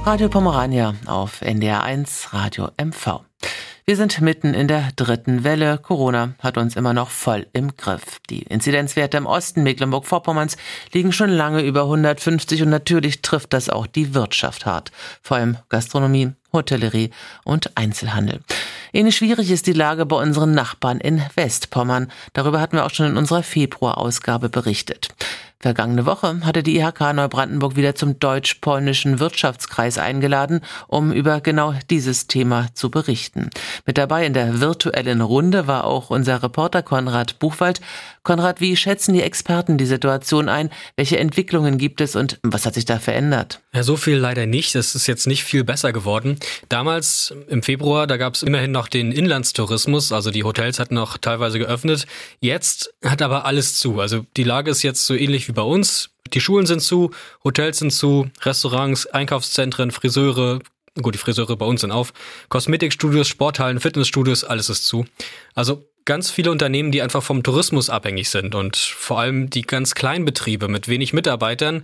Radio 0.08 0.30
Pomerania 0.30 0.96
auf 1.06 1.42
NDR1 1.42 2.34
Radio 2.34 2.70
MV. 2.78 3.26
Wir 3.84 3.98
sind 3.98 4.22
mitten 4.22 4.54
in 4.54 4.70
der 4.70 4.92
dritten 4.96 5.44
Welle. 5.44 5.78
Corona 5.80 6.34
hat 6.40 6.58
uns 6.58 6.78
immer 6.78 6.94
noch 6.94 7.10
voll 7.10 7.46
im 7.52 7.76
Griff. 7.76 8.20
Die 8.30 8.44
Inzidenzwerte 8.44 9.18
im 9.18 9.26
Osten 9.26 9.64
Mecklenburg-Vorpommerns 9.64 10.56
liegen 10.94 11.12
schon 11.12 11.30
lange 11.30 11.62
über 11.62 11.82
150 11.82 12.64
und 12.64 12.70
natürlich 12.70 13.22
trifft 13.22 13.52
das 13.52 13.70
auch 13.70 13.86
die 13.86 14.14
Wirtschaft 14.14 14.66
hart. 14.66 14.94
Vor 15.22 15.36
allem 15.36 15.58
Gastronomie, 15.68 16.32
Hotellerie 16.54 17.10
und 17.44 17.76
Einzelhandel. 17.76 18.40
Ähnlich 18.94 19.18
schwierig 19.18 19.52
ist 19.52 19.68
die 19.68 19.74
Lage 19.74 20.06
bei 20.06 20.16
unseren 20.16 20.54
Nachbarn 20.54 21.02
in 21.02 21.22
Westpommern. 21.36 22.10
Darüber 22.32 22.62
hatten 22.62 22.78
wir 22.78 22.86
auch 22.86 22.92
schon 22.92 23.08
in 23.08 23.18
unserer 23.18 23.44
Februarausgabe 23.44 24.48
berichtet. 24.48 25.10
Vergangene 25.60 26.06
Woche 26.06 26.42
hatte 26.44 26.62
die 26.62 26.78
IHK 26.78 27.14
Neubrandenburg 27.16 27.76
wieder 27.76 27.96
zum 27.96 28.20
deutsch-polnischen 28.20 29.20
Wirtschaftskreis 29.20 29.98
eingeladen, 29.98 30.62
um 30.88 31.12
über 31.12 31.42
genau 31.42 31.74
dieses 31.90 32.28
Thema 32.28 32.68
zu 32.76 32.92
berichten. 32.92 33.50
Mit 33.88 33.98
dabei 33.98 34.28
in 34.28 34.34
der 34.34 34.62
virtuellen 34.62 35.22
Runde 35.22 35.66
war 35.66 35.86
auch 35.86 36.12
unser 36.12 36.44
Reporter 36.44 36.84
Konrad 36.84 37.40
Buchwald. 37.40 37.82
Konrad, 38.22 38.62
wie 38.62 38.76
schätzen 38.76 39.14
die 39.14 39.24
Experten 39.24 39.80
die 39.80 39.88
Situation 39.88 40.48
ein? 40.48 40.70
Welche 40.96 41.18
Entwicklungen 41.18 41.80
gibt 41.80 42.02
es 42.02 42.16
und 42.16 42.40
was 42.44 42.68
hat 42.68 42.76
sich 42.76 42.86
da 42.86 43.00
verändert? 43.00 43.62
Ja, 43.74 43.82
so 43.82 43.98
viel 43.98 44.18
leider 44.18 44.46
nicht. 44.46 44.76
Es 44.76 44.94
ist 44.94 45.08
jetzt 45.08 45.26
nicht 45.26 45.44
viel 45.44 45.64
besser 45.64 45.92
geworden. 45.92 46.38
Damals 46.70 47.34
im 47.48 47.64
Februar, 47.64 48.06
da 48.06 48.18
gab 48.18 48.36
es 48.36 48.44
immerhin 48.44 48.72
noch 48.72 48.90
den 48.90 49.12
Inlandstourismus, 49.12 50.12
also 50.12 50.30
die 50.30 50.44
Hotels 50.44 50.78
hatten 50.78 50.96
noch 50.96 51.18
teilweise 51.18 51.58
geöffnet. 51.58 52.06
Jetzt 52.42 52.94
hat 53.04 53.24
aber 53.24 53.46
alles 53.46 53.80
zu. 53.80 54.00
Also 54.00 54.26
die 54.36 54.44
Lage 54.44 54.70
ist 54.70 54.84
jetzt 54.84 55.08
so 55.08 55.16
ähnlich 55.16 55.47
wie 55.48 55.54
bei 55.54 55.62
uns. 55.62 56.10
Die 56.34 56.42
Schulen 56.42 56.66
sind 56.66 56.82
zu, 56.82 57.12
Hotels 57.44 57.80
sind 57.80 57.92
zu, 57.92 58.30
Restaurants, 58.42 59.08
Einkaufszentren, 59.08 59.92
Friseure, 59.92 60.60
gut, 61.02 61.14
die 61.14 61.20
Friseure 61.20 61.56
bei 61.56 61.66
uns 61.66 61.82
sind 61.82 61.92
auf, 61.92 62.14
Kosmetikstudios, 62.50 63.28
Sporthallen, 63.28 63.80
Fitnessstudios, 63.80 64.44
alles 64.44 64.70
ist 64.70 64.86
zu. 64.86 65.06
Also 65.56 65.88
ganz 66.06 66.30
viele 66.32 66.52
Unternehmen, 66.52 66.92
die 66.92 67.02
einfach 67.02 67.24
vom 67.24 67.44
Tourismus 67.44 67.90
abhängig 67.90 68.30
sind 68.30 68.56
und 68.56 68.78
vor 68.78 69.20
allem 69.20 69.50
die 69.50 69.62
ganz 69.62 69.96
kleinen 69.96 70.26
Betriebe 70.26 70.68
mit 70.68 70.88
wenig 70.88 71.14
Mitarbeitern, 71.14 71.84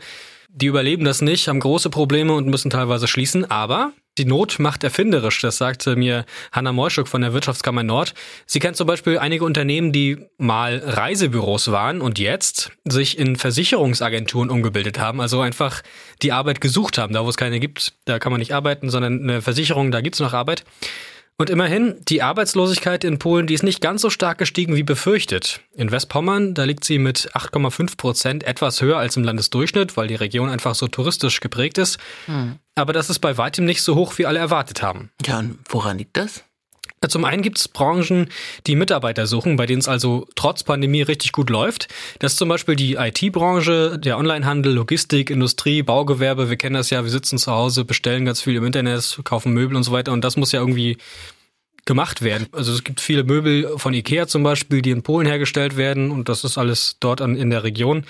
die 0.49 0.67
überleben 0.67 1.03
das 1.03 1.21
nicht, 1.21 1.47
haben 1.47 1.59
große 1.59 1.89
Probleme 1.89 2.33
und 2.33 2.47
müssen 2.47 2.69
teilweise 2.69 3.07
schließen, 3.07 3.49
aber 3.49 3.91
die 4.17 4.25
Not 4.25 4.59
macht 4.59 4.83
erfinderisch, 4.83 5.41
das 5.41 5.57
sagte 5.57 5.95
mir 5.95 6.25
Hanna 6.51 6.71
Meuschuk 6.71 7.07
von 7.07 7.21
der 7.21 7.33
Wirtschaftskammer 7.33 7.83
Nord. 7.83 8.13
Sie 8.45 8.59
kennt 8.59 8.77
zum 8.77 8.85
Beispiel 8.85 9.17
einige 9.17 9.43
Unternehmen, 9.43 9.91
die 9.91 10.19
mal 10.37 10.81
Reisebüros 10.85 11.71
waren 11.71 11.99
und 11.99 12.19
jetzt 12.19 12.71
sich 12.85 13.17
in 13.17 13.35
Versicherungsagenturen 13.35 14.49
umgebildet 14.49 14.99
haben, 14.99 15.19
also 15.19 15.41
einfach 15.41 15.81
die 16.21 16.31
Arbeit 16.31 16.61
gesucht 16.61 16.97
haben. 16.97 17.13
Da 17.13 17.25
wo 17.25 17.29
es 17.29 17.37
keine 17.37 17.59
gibt, 17.59 17.93
da 18.05 18.19
kann 18.19 18.31
man 18.31 18.39
nicht 18.39 18.53
arbeiten, 18.53 18.89
sondern 18.89 19.23
eine 19.23 19.41
Versicherung, 19.41 19.91
da 19.91 20.01
gibt 20.01 20.15
es 20.15 20.19
noch 20.19 20.33
Arbeit. 20.33 20.63
Und 21.37 21.49
immerhin, 21.49 21.95
die 22.07 22.21
Arbeitslosigkeit 22.21 23.03
in 23.03 23.17
Polen, 23.17 23.47
die 23.47 23.55
ist 23.55 23.63
nicht 23.63 23.81
ganz 23.81 24.01
so 24.01 24.09
stark 24.09 24.37
gestiegen 24.37 24.75
wie 24.75 24.83
befürchtet. 24.83 25.61
In 25.73 25.91
Westpommern, 25.91 26.53
da 26.53 26.63
liegt 26.63 26.83
sie 26.83 26.99
mit 26.99 27.31
8,5 27.33 27.97
Prozent 27.97 28.43
etwas 28.43 28.81
höher 28.81 28.97
als 28.97 29.17
im 29.17 29.23
Landesdurchschnitt, 29.23 29.97
weil 29.97 30.07
die 30.07 30.15
Region 30.15 30.49
einfach 30.49 30.75
so 30.75 30.87
touristisch 30.87 31.39
geprägt 31.39 31.79
ist. 31.79 31.97
Hm. 32.27 32.59
Aber 32.75 32.93
das 32.93 33.09
ist 33.09 33.19
bei 33.19 33.37
weitem 33.37 33.65
nicht 33.65 33.81
so 33.81 33.95
hoch, 33.95 34.17
wie 34.17 34.25
alle 34.25 34.39
erwartet 34.39 34.81
haben. 34.83 35.11
Ja, 35.25 35.39
und 35.39 35.59
woran 35.69 35.97
liegt 35.97 36.17
das? 36.17 36.43
Zum 37.09 37.25
einen 37.25 37.41
gibt 37.41 37.57
es 37.57 37.67
Branchen, 37.67 38.29
die 38.67 38.75
Mitarbeiter 38.75 39.27
suchen, 39.27 39.55
bei 39.55 39.65
denen 39.65 39.79
es 39.79 39.87
also 39.87 40.27
trotz 40.35 40.63
Pandemie 40.63 41.01
richtig 41.01 41.31
gut 41.31 41.49
läuft. 41.49 41.87
Das 42.19 42.33
ist 42.33 42.37
zum 42.37 42.49
Beispiel 42.49 42.75
die 42.75 42.95
IT-Branche, 42.95 43.99
der 43.99 44.17
Onlinehandel, 44.17 44.73
Logistik, 44.73 45.29
Industrie, 45.29 45.83
Baugewerbe. 45.83 46.49
Wir 46.49 46.57
kennen 46.57 46.75
das 46.75 46.89
ja, 46.89 47.03
wir 47.03 47.11
sitzen 47.11 47.37
zu 47.37 47.51
Hause, 47.51 47.85
bestellen 47.85 48.25
ganz 48.25 48.41
viel 48.41 48.55
im 48.55 48.65
Internet, 48.65 49.19
kaufen 49.23 49.53
Möbel 49.53 49.75
und 49.75 49.83
so 49.83 49.91
weiter. 49.91 50.11
Und 50.11 50.23
das 50.23 50.37
muss 50.37 50.51
ja 50.51 50.59
irgendwie 50.59 50.97
gemacht 51.85 52.21
werden. 52.21 52.47
Also 52.51 52.71
es 52.71 52.83
gibt 52.83 53.01
viele 53.01 53.23
Möbel 53.23 53.77
von 53.77 53.93
Ikea 53.93 54.27
zum 54.27 54.43
Beispiel, 54.43 54.81
die 54.81 54.91
in 54.91 55.03
Polen 55.03 55.27
hergestellt 55.27 55.75
werden 55.75 56.11
und 56.11 56.29
das 56.29 56.43
ist 56.43 56.57
alles 56.57 56.97
dort 56.99 57.21
an, 57.21 57.35
in 57.35 57.49
der 57.49 57.63
Region. 57.63 58.05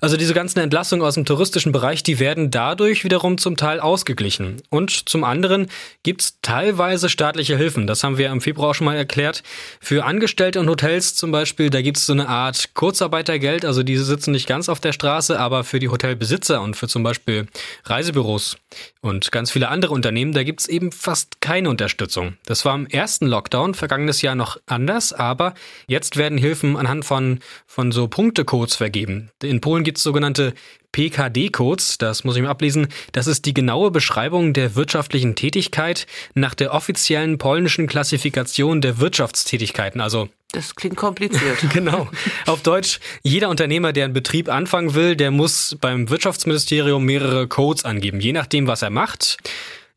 Also 0.00 0.16
diese 0.16 0.34
ganzen 0.34 0.58
Entlassungen 0.60 1.04
aus 1.04 1.14
dem 1.14 1.24
touristischen 1.24 1.72
Bereich, 1.72 2.02
die 2.02 2.18
werden 2.18 2.50
dadurch 2.50 3.04
wiederum 3.04 3.38
zum 3.38 3.56
Teil 3.56 3.80
ausgeglichen. 3.80 4.62
Und 4.70 5.08
zum 5.08 5.24
anderen 5.24 5.68
gibt's 6.02 6.38
teilweise 6.42 7.08
staatliche 7.08 7.56
Hilfen. 7.56 7.86
Das 7.86 8.04
haben 8.04 8.18
wir 8.18 8.30
im 8.30 8.40
Februar 8.40 8.74
schon 8.74 8.84
mal 8.84 8.96
erklärt. 8.96 9.42
Für 9.80 10.04
Angestellte 10.04 10.60
und 10.60 10.68
Hotels 10.68 11.14
zum 11.14 11.32
Beispiel, 11.32 11.70
da 11.70 11.82
gibt's 11.82 12.06
so 12.06 12.12
eine 12.12 12.28
Art 12.28 12.74
Kurzarbeitergeld. 12.74 13.64
Also 13.64 13.82
diese 13.82 14.04
sitzen 14.04 14.32
nicht 14.32 14.46
ganz 14.46 14.68
auf 14.68 14.80
der 14.80 14.92
Straße, 14.92 15.38
aber 15.38 15.64
für 15.64 15.78
die 15.78 15.88
Hotelbesitzer 15.88 16.60
und 16.60 16.76
für 16.76 16.88
zum 16.88 17.02
Beispiel 17.02 17.46
Reisebüros 17.84 18.56
und 19.00 19.32
ganz 19.32 19.50
viele 19.50 19.68
andere 19.68 19.94
Unternehmen, 19.94 20.32
da 20.32 20.42
gibt's 20.42 20.66
eben 20.66 20.92
fast 20.92 21.40
keine 21.40 21.70
Unterstützung. 21.70 22.36
Das 22.44 22.64
war 22.64 22.74
im 22.74 22.86
ersten 22.86 23.26
Lockdown 23.26 23.74
vergangenes 23.74 24.22
Jahr 24.22 24.34
noch 24.34 24.58
anders, 24.66 25.12
aber 25.12 25.54
jetzt 25.86 26.16
werden 26.16 26.38
Hilfen 26.38 26.76
anhand 26.76 27.04
von, 27.04 27.40
von 27.66 27.92
so 27.92 28.08
Punktecodes 28.08 28.76
vergeben. 28.76 29.30
In 29.42 29.60
Polen 29.60 29.84
gibt 29.86 29.96
es 29.98 30.04
sogenannte 30.04 30.52
PKD-Codes, 30.92 31.98
das 31.98 32.24
muss 32.24 32.36
ich 32.36 32.42
mal 32.42 32.50
ablesen. 32.50 32.88
Das 33.12 33.26
ist 33.26 33.46
die 33.46 33.54
genaue 33.54 33.90
Beschreibung 33.90 34.52
der 34.52 34.74
wirtschaftlichen 34.74 35.34
Tätigkeit 35.36 36.06
nach 36.34 36.54
der 36.54 36.74
offiziellen 36.74 37.38
polnischen 37.38 37.86
Klassifikation 37.86 38.80
der 38.80 38.98
Wirtschaftstätigkeiten. 38.98 40.00
Also 40.00 40.28
das 40.52 40.74
klingt 40.74 40.96
kompliziert. 40.96 41.58
genau. 41.72 42.08
Auf 42.46 42.62
Deutsch, 42.62 42.98
jeder 43.22 43.48
Unternehmer, 43.48 43.92
der 43.92 44.04
einen 44.04 44.14
Betrieb 44.14 44.48
anfangen 44.48 44.94
will, 44.94 45.16
der 45.16 45.30
muss 45.30 45.76
beim 45.80 46.10
Wirtschaftsministerium 46.10 47.04
mehrere 47.04 47.46
Codes 47.46 47.84
angeben, 47.84 48.20
je 48.20 48.32
nachdem, 48.32 48.66
was 48.66 48.82
er 48.82 48.90
macht. 48.90 49.38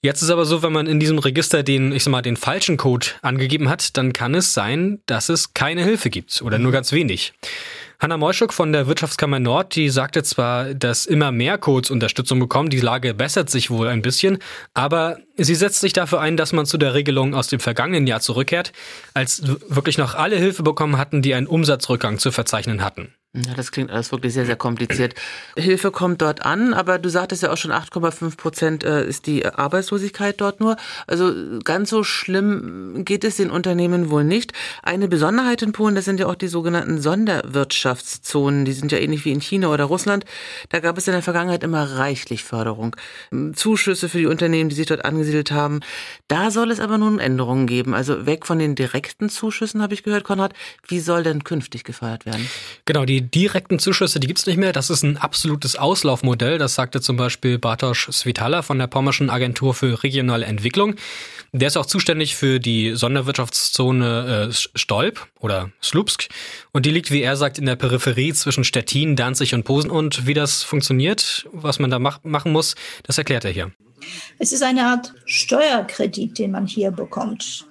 Jetzt 0.01 0.21
ist 0.21 0.29
aber 0.29 0.45
so, 0.45 0.63
wenn 0.63 0.71
man 0.71 0.87
in 0.87 0.99
diesem 0.99 1.19
Register 1.19 1.63
den, 1.63 1.91
ich 1.91 2.03
sag 2.03 2.11
mal, 2.11 2.21
den 2.21 2.37
falschen 2.37 2.77
Code 2.77 3.07
angegeben 3.21 3.69
hat, 3.69 3.97
dann 3.97 4.13
kann 4.13 4.33
es 4.33 4.53
sein, 4.53 4.99
dass 5.07 5.27
es 5.27 5.53
keine 5.53 5.83
Hilfe 5.83 6.09
gibt 6.09 6.41
oder 6.41 6.57
nur 6.57 6.71
ganz 6.71 6.91
wenig. 6.93 7.33
Hanna 8.01 8.15
Meuschuk 8.15 8.53
von 8.53 8.71
der 8.71 8.87
Wirtschaftskammer 8.87 9.41
Nord, 9.41 9.75
die 9.75 9.89
sagte 9.89 10.23
zwar, 10.23 10.73
dass 10.73 11.05
immer 11.05 11.33
mehr 11.33 11.57
Codes 11.57 11.91
Unterstützung 11.91 12.39
bekommen, 12.39 12.69
die 12.69 12.79
Lage 12.79 13.13
bessert 13.13 13.49
sich 13.49 13.69
wohl 13.69 13.89
ein 13.89 14.01
bisschen, 14.01 14.37
aber 14.73 15.17
sie 15.35 15.53
setzt 15.53 15.81
sich 15.81 15.91
dafür 15.91 16.21
ein, 16.21 16.37
dass 16.37 16.53
man 16.53 16.65
zu 16.65 16.77
der 16.77 16.93
Regelung 16.93 17.35
aus 17.35 17.49
dem 17.49 17.59
vergangenen 17.59 18.07
Jahr 18.07 18.21
zurückkehrt, 18.21 18.71
als 19.13 19.43
wirklich 19.67 19.97
noch 19.97 20.15
alle 20.15 20.37
Hilfe 20.37 20.63
bekommen 20.63 20.97
hatten, 20.97 21.21
die 21.21 21.33
einen 21.33 21.47
Umsatzrückgang 21.47 22.19
zu 22.19 22.31
verzeichnen 22.31 22.85
hatten. 22.85 23.13
Ja, 23.35 23.53
das 23.53 23.71
klingt 23.71 23.91
alles 23.91 24.11
wirklich 24.11 24.33
sehr, 24.33 24.47
sehr 24.47 24.55
kompliziert. 24.55 25.13
Hilfe 25.55 25.91
kommt 25.91 26.23
dort 26.23 26.43
an, 26.47 26.73
aber 26.73 26.97
du 26.97 27.09
sagtest 27.09 27.43
ja 27.43 27.51
auch 27.51 27.57
schon, 27.57 27.71
8,5 27.71 28.37
Prozent 28.37 28.83
äh, 28.83 29.05
ist 29.05 29.27
die 29.27 29.45
Arbeitslosigkeit 29.45 30.41
dort 30.41 30.59
nur. 30.59 30.77
Also 31.05 31.31
ganz 31.63 31.91
so 31.91 32.03
schlimm 32.03 33.05
geht 33.05 33.23
es 33.23 33.35
den 33.35 33.51
Unternehmen 33.51 34.09
wohl 34.09 34.23
nicht. 34.23 34.53
Eine 34.81 35.07
Besonderheit 35.07 35.61
in 35.61 35.73
Polen, 35.73 35.93
das 35.93 36.05
sind 36.05 36.19
ja 36.19 36.25
auch 36.25 36.33
die 36.33 36.47
sogenannten 36.47 36.99
Sonderwirtschaftszonen. 36.99 38.65
Die 38.65 38.73
sind 38.73 38.91
ja 38.91 38.97
ähnlich 38.97 39.25
wie 39.25 39.31
in 39.31 39.41
China 39.41 39.67
oder 39.67 39.83
Russland. 39.83 40.25
Da 40.69 40.79
gab 40.79 40.97
es 40.97 41.07
in 41.07 41.13
der 41.13 41.21
Vergangenheit 41.21 41.63
immer 41.63 41.83
reichlich 41.83 42.43
Förderung. 42.43 42.95
Zuschüsse 43.53 44.09
für 44.09 44.17
die 44.17 44.25
Unternehmen, 44.25 44.69
die 44.69 44.75
sich 44.75 44.87
dort 44.87 45.05
angesiedelt 45.05 45.51
haben. 45.51 45.81
Da 46.27 46.49
soll 46.49 46.71
es 46.71 46.79
aber 46.79 46.97
nun 46.97 47.19
Änderungen 47.19 47.67
geben. 47.67 47.93
Also 47.93 48.25
weg 48.25 48.47
von 48.47 48.57
den 48.57 48.73
direkten 48.73 49.29
Zuschüssen, 49.29 49.83
habe 49.83 49.93
ich 49.93 50.01
gehört, 50.01 50.23
Konrad. 50.23 50.53
Wie 50.87 50.99
soll 50.99 51.21
denn 51.21 51.43
künftig 51.43 51.83
gefeuert 51.83 52.25
werden? 52.25 52.49
Genau, 52.85 53.05
die 53.19 53.29
direkten 53.29 53.79
Zuschüsse, 53.79 54.19
die 54.19 54.27
gibt's 54.27 54.45
nicht 54.45 54.57
mehr. 54.57 54.71
Das 54.71 54.89
ist 54.89 55.03
ein 55.03 55.17
absolutes 55.17 55.75
Auslaufmodell. 55.75 56.57
Das 56.57 56.75
sagte 56.75 57.01
zum 57.01 57.17
Beispiel 57.17 57.59
Bartosz 57.59 58.07
Svitala 58.11 58.61
von 58.61 58.79
der 58.79 58.87
Pommerschen 58.87 59.29
Agentur 59.29 59.73
für 59.73 60.03
regionale 60.03 60.45
Entwicklung. 60.45 60.95
Der 61.51 61.67
ist 61.67 61.77
auch 61.77 61.85
zuständig 61.85 62.35
für 62.35 62.59
die 62.59 62.95
Sonderwirtschaftszone 62.95 64.49
äh, 64.49 64.53
Stolp 64.75 65.27
oder 65.39 65.71
Slupsk. 65.83 66.29
Und 66.71 66.85
die 66.85 66.91
liegt, 66.91 67.11
wie 67.11 67.21
er 67.21 67.35
sagt, 67.35 67.57
in 67.57 67.65
der 67.65 67.75
Peripherie 67.75 68.33
zwischen 68.33 68.63
Stettin, 68.63 69.15
Danzig 69.15 69.53
und 69.53 69.63
Posen. 69.63 69.91
Und 69.91 70.25
wie 70.25 70.33
das 70.33 70.63
funktioniert, 70.63 71.47
was 71.51 71.79
man 71.79 71.89
da 71.89 71.99
mach 71.99 72.23
machen 72.23 72.51
muss, 72.51 72.75
das 73.03 73.17
erklärt 73.17 73.45
er 73.45 73.51
hier. 73.51 73.71
Es 74.37 74.53
ist 74.53 74.63
eine 74.63 74.85
Art 74.85 75.13
Steuerkredit, 75.25 76.37
den 76.37 76.51
man 76.51 76.65
hier 76.65 76.91
bekommt. 76.91 77.65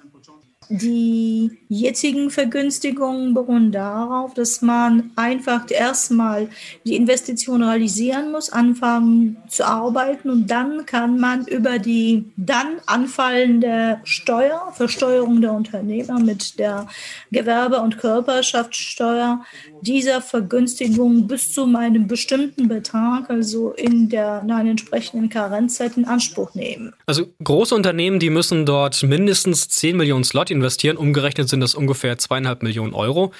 Die 0.71 1.51
jetzigen 1.67 2.29
Vergünstigungen 2.29 3.33
beruhen 3.33 3.71
darauf, 3.71 4.35
dass 4.35 4.61
man 4.61 5.11
einfach 5.15 5.69
erstmal 5.69 6.49
die 6.85 6.95
Investition 6.95 7.63
realisieren 7.63 8.31
muss, 8.31 8.51
anfangen 8.51 9.37
zu 9.47 9.65
arbeiten 9.65 10.29
und 10.29 10.47
dann 10.47 10.85
kann 10.85 11.19
man 11.19 11.47
über 11.47 11.79
die 11.79 12.25
dann 12.37 12.79
anfallende 12.85 13.99
Steuer, 14.03 14.71
Versteuerung 14.75 15.41
der 15.41 15.53
Unternehmer 15.53 16.19
mit 16.19 16.59
der 16.59 16.87
Gewerbe- 17.31 17.81
und 17.81 17.97
Körperschaftssteuer 17.97 19.43
dieser 19.81 20.21
Vergünstigung 20.21 21.27
bis 21.27 21.51
zu 21.53 21.65
einem 21.75 22.07
bestimmten 22.07 22.67
Betrag, 22.67 23.29
also 23.29 23.71
in 23.71 24.09
der 24.09 24.41
in 24.43 24.51
einer 24.51 24.69
entsprechenden 24.69 25.29
Karenzzeit 25.29 25.97
in 25.97 26.05
Anspruch 26.05 26.53
nehmen. 26.53 26.93
Also 27.05 27.27
große 27.43 27.73
Unternehmen, 27.73 28.19
die 28.19 28.29
müssen 28.29 28.65
dort 28.65 29.01
mindestens 29.03 29.67
10 29.69 29.97
Millionen 29.97 30.23
Slot 30.23 30.51
investieren, 30.59 30.97
umgerechnet 30.97 31.49
sind 31.49 31.61
das 31.61 31.75
ungefähr 31.75 32.17
zweieinhalb 32.17 32.63
Millionen 32.63 32.93
Euro 32.93 33.33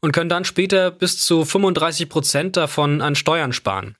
und 0.00 0.12
können 0.12 0.28
dann 0.28 0.44
später 0.44 0.90
bis 0.90 1.18
zu 1.20 1.44
35 1.44 2.08
Prozent 2.08 2.56
davon 2.56 3.00
an 3.00 3.14
Steuern 3.14 3.52
sparen. 3.52 3.96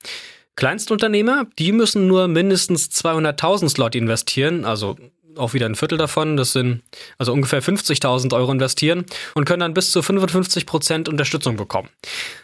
Kleinstunternehmer, 0.55 1.47
die 1.59 1.71
müssen 1.71 2.07
nur 2.07 2.27
mindestens 2.27 2.89
200.000 2.89 3.69
Slot 3.69 3.95
investieren, 3.95 4.63
also 4.63 4.95
auch 5.37 5.53
wieder 5.53 5.65
ein 5.65 5.75
Viertel 5.75 5.97
davon, 5.97 6.37
das 6.37 6.53
sind 6.53 6.81
also 7.17 7.33
ungefähr 7.33 7.61
50.000 7.61 8.33
Euro 8.35 8.51
investieren 8.51 9.05
und 9.33 9.45
können 9.45 9.59
dann 9.59 9.73
bis 9.73 9.91
zu 9.91 10.01
55 10.01 10.65
Prozent 10.65 11.09
Unterstützung 11.09 11.57
bekommen. 11.57 11.89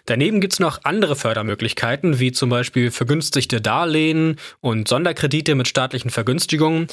Daneben 0.06 0.42
gibt's 0.42 0.60
noch 0.60 0.82
andere 0.84 1.16
Fördermöglichkeiten, 1.16 2.20
wie 2.20 2.32
zum 2.32 2.50
Beispiel 2.50 2.92
vergünstigte 2.92 3.62
Darlehen 3.62 4.38
und 4.60 4.88
Sonderkredite 4.88 5.56
mit 5.56 5.68
staatlichen 5.68 6.10
Vergünstigungen. 6.10 6.88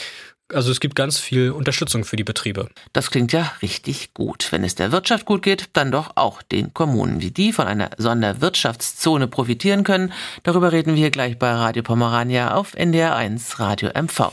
Also 0.53 0.71
es 0.71 0.81
gibt 0.81 0.95
ganz 0.95 1.19
viel 1.19 1.51
Unterstützung 1.51 2.05
für 2.05 2.17
die 2.17 2.25
Betriebe. 2.25 2.69
Das 2.95 3.11
klingt 3.11 3.33
ja 3.33 3.53
richtig 3.61 4.15
gut. 4.15 4.49
Wenn 4.51 4.65
es 4.65 4.75
der 4.75 4.93
Wirtschaft 4.93 5.27
gut 5.27 5.43
geht, 5.43 5.69
dann 5.75 5.93
doch 5.93 6.13
auch 6.15 6.41
den 6.41 6.73
Kommunen. 6.73 7.21
Wie 7.21 7.31
die 7.31 7.53
von 7.53 7.67
einer 7.67 7.91
Sonderwirtschaftszone 7.99 9.29
profitieren 9.29 9.85
können, 9.85 10.13
darüber 10.45 10.73
reden 10.73 10.97
wir 10.97 11.11
gleich 11.11 11.39
bei 11.39 11.51
Radio 11.51 11.83
Pomerania 11.83 12.55
auf 12.55 12.75
NDR1 12.75 13.61
Radio 13.61 13.91
MV. 13.95 14.33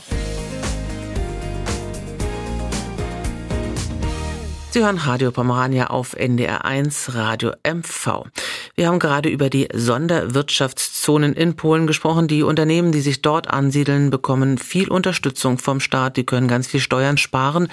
Sie 4.76 4.84
hören 4.84 4.98
Radio 4.98 5.30
Pomerania 5.30 5.86
auf 5.86 6.14
NDR1 6.14 7.14
Radio 7.14 7.52
MV. 7.66 8.26
Wir 8.74 8.88
haben 8.88 8.98
gerade 8.98 9.30
über 9.30 9.48
die 9.48 9.68
Sonderwirtschaftszonen 9.72 11.32
in 11.32 11.56
Polen 11.56 11.86
gesprochen. 11.86 12.28
Die 12.28 12.42
Unternehmen, 12.42 12.92
die 12.92 13.00
sich 13.00 13.22
dort 13.22 13.48
ansiedeln, 13.48 14.10
bekommen 14.10 14.58
viel 14.58 14.90
Unterstützung 14.90 15.56
vom 15.56 15.80
Staat. 15.80 16.18
Die 16.18 16.26
können 16.26 16.46
ganz 16.46 16.66
viel 16.66 16.80
Steuern 16.80 17.16
sparen. 17.16 17.68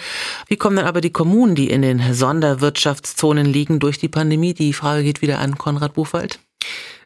Wie 0.47 0.55
kommen 0.55 0.77
dann 0.77 0.85
aber 0.85 1.01
die 1.01 1.11
Kommunen, 1.11 1.55
die 1.55 1.69
in 1.69 1.81
den 1.81 2.13
Sonderwirtschaftszonen 2.13 3.47
liegen, 3.47 3.79
durch 3.79 3.97
die 3.97 4.07
Pandemie? 4.07 4.53
Die 4.53 4.71
Frage 4.71 5.03
geht 5.03 5.21
wieder 5.21 5.39
an 5.39 5.57
Konrad 5.57 5.95
Buchwald. 5.95 6.39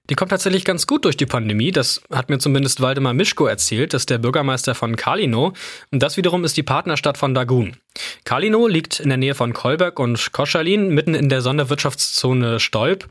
Die 0.10 0.16
kommt 0.16 0.32
tatsächlich 0.32 0.64
ganz 0.64 0.88
gut 0.88 1.04
durch 1.06 1.18
die 1.18 1.26
Pandemie. 1.26 1.72
Das 1.72 2.02
hat 2.12 2.30
mir 2.30 2.40
zumindest 2.40 2.82
Waldemar 2.82 3.14
Mischko 3.14 3.46
erzählt, 3.46 3.94
das 3.94 4.04
ist 4.04 4.10
der 4.10 4.20
Bürgermeister 4.20 4.74
von 4.74 4.96
Kalino. 4.96 5.54
Und 5.92 6.02
das 6.02 6.16
wiederum 6.16 6.46
ist 6.46 6.56
die 6.56 6.64
Partnerstadt 6.64 7.18
von 7.18 7.34
Dagun. 7.34 7.76
Kalino 8.24 8.68
liegt 8.68 9.00
in 9.00 9.10
der 9.10 9.18
Nähe 9.18 9.36
von 9.36 9.54
Kolberg 9.54 10.00
und 10.00 10.32
Koschalin, 10.32 10.90
mitten 10.90 11.14
in 11.14 11.30
der 11.30 11.42
Sonderwirtschaftszone 11.42 12.60
Stolp. 12.60 13.10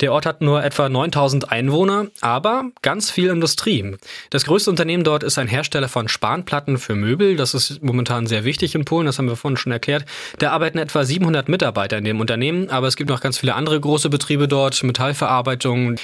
Der 0.00 0.12
Ort 0.12 0.26
hat 0.26 0.40
nur 0.40 0.62
etwa 0.62 0.88
9000 0.88 1.50
Einwohner, 1.50 2.06
aber 2.20 2.70
ganz 2.82 3.10
viel 3.10 3.30
Industrie. 3.30 3.96
Das 4.30 4.44
größte 4.44 4.70
Unternehmen 4.70 5.02
dort 5.02 5.24
ist 5.24 5.38
ein 5.38 5.48
Hersteller 5.48 5.88
von 5.88 6.08
Spanplatten 6.08 6.78
für 6.78 6.94
Möbel. 6.94 7.36
Das 7.36 7.52
ist 7.54 7.82
momentan 7.82 8.26
sehr 8.26 8.44
wichtig 8.44 8.74
in 8.76 8.84
Polen, 8.84 9.06
das 9.06 9.18
haben 9.18 9.28
wir 9.28 9.36
vorhin 9.36 9.56
schon 9.56 9.72
erklärt. 9.72 10.04
Da 10.38 10.52
arbeiten 10.52 10.78
etwa 10.78 11.04
700 11.04 11.48
Mitarbeiter 11.48 11.98
in 11.98 12.04
dem 12.04 12.20
Unternehmen, 12.20 12.70
aber 12.70 12.86
es 12.86 12.96
gibt 12.96 13.10
noch 13.10 13.20
ganz 13.20 13.38
viele 13.38 13.54
andere 13.54 13.80
große 13.80 14.08
Betriebe 14.08 14.46
dort, 14.46 14.82
Metallverarbeitung. 14.84 15.96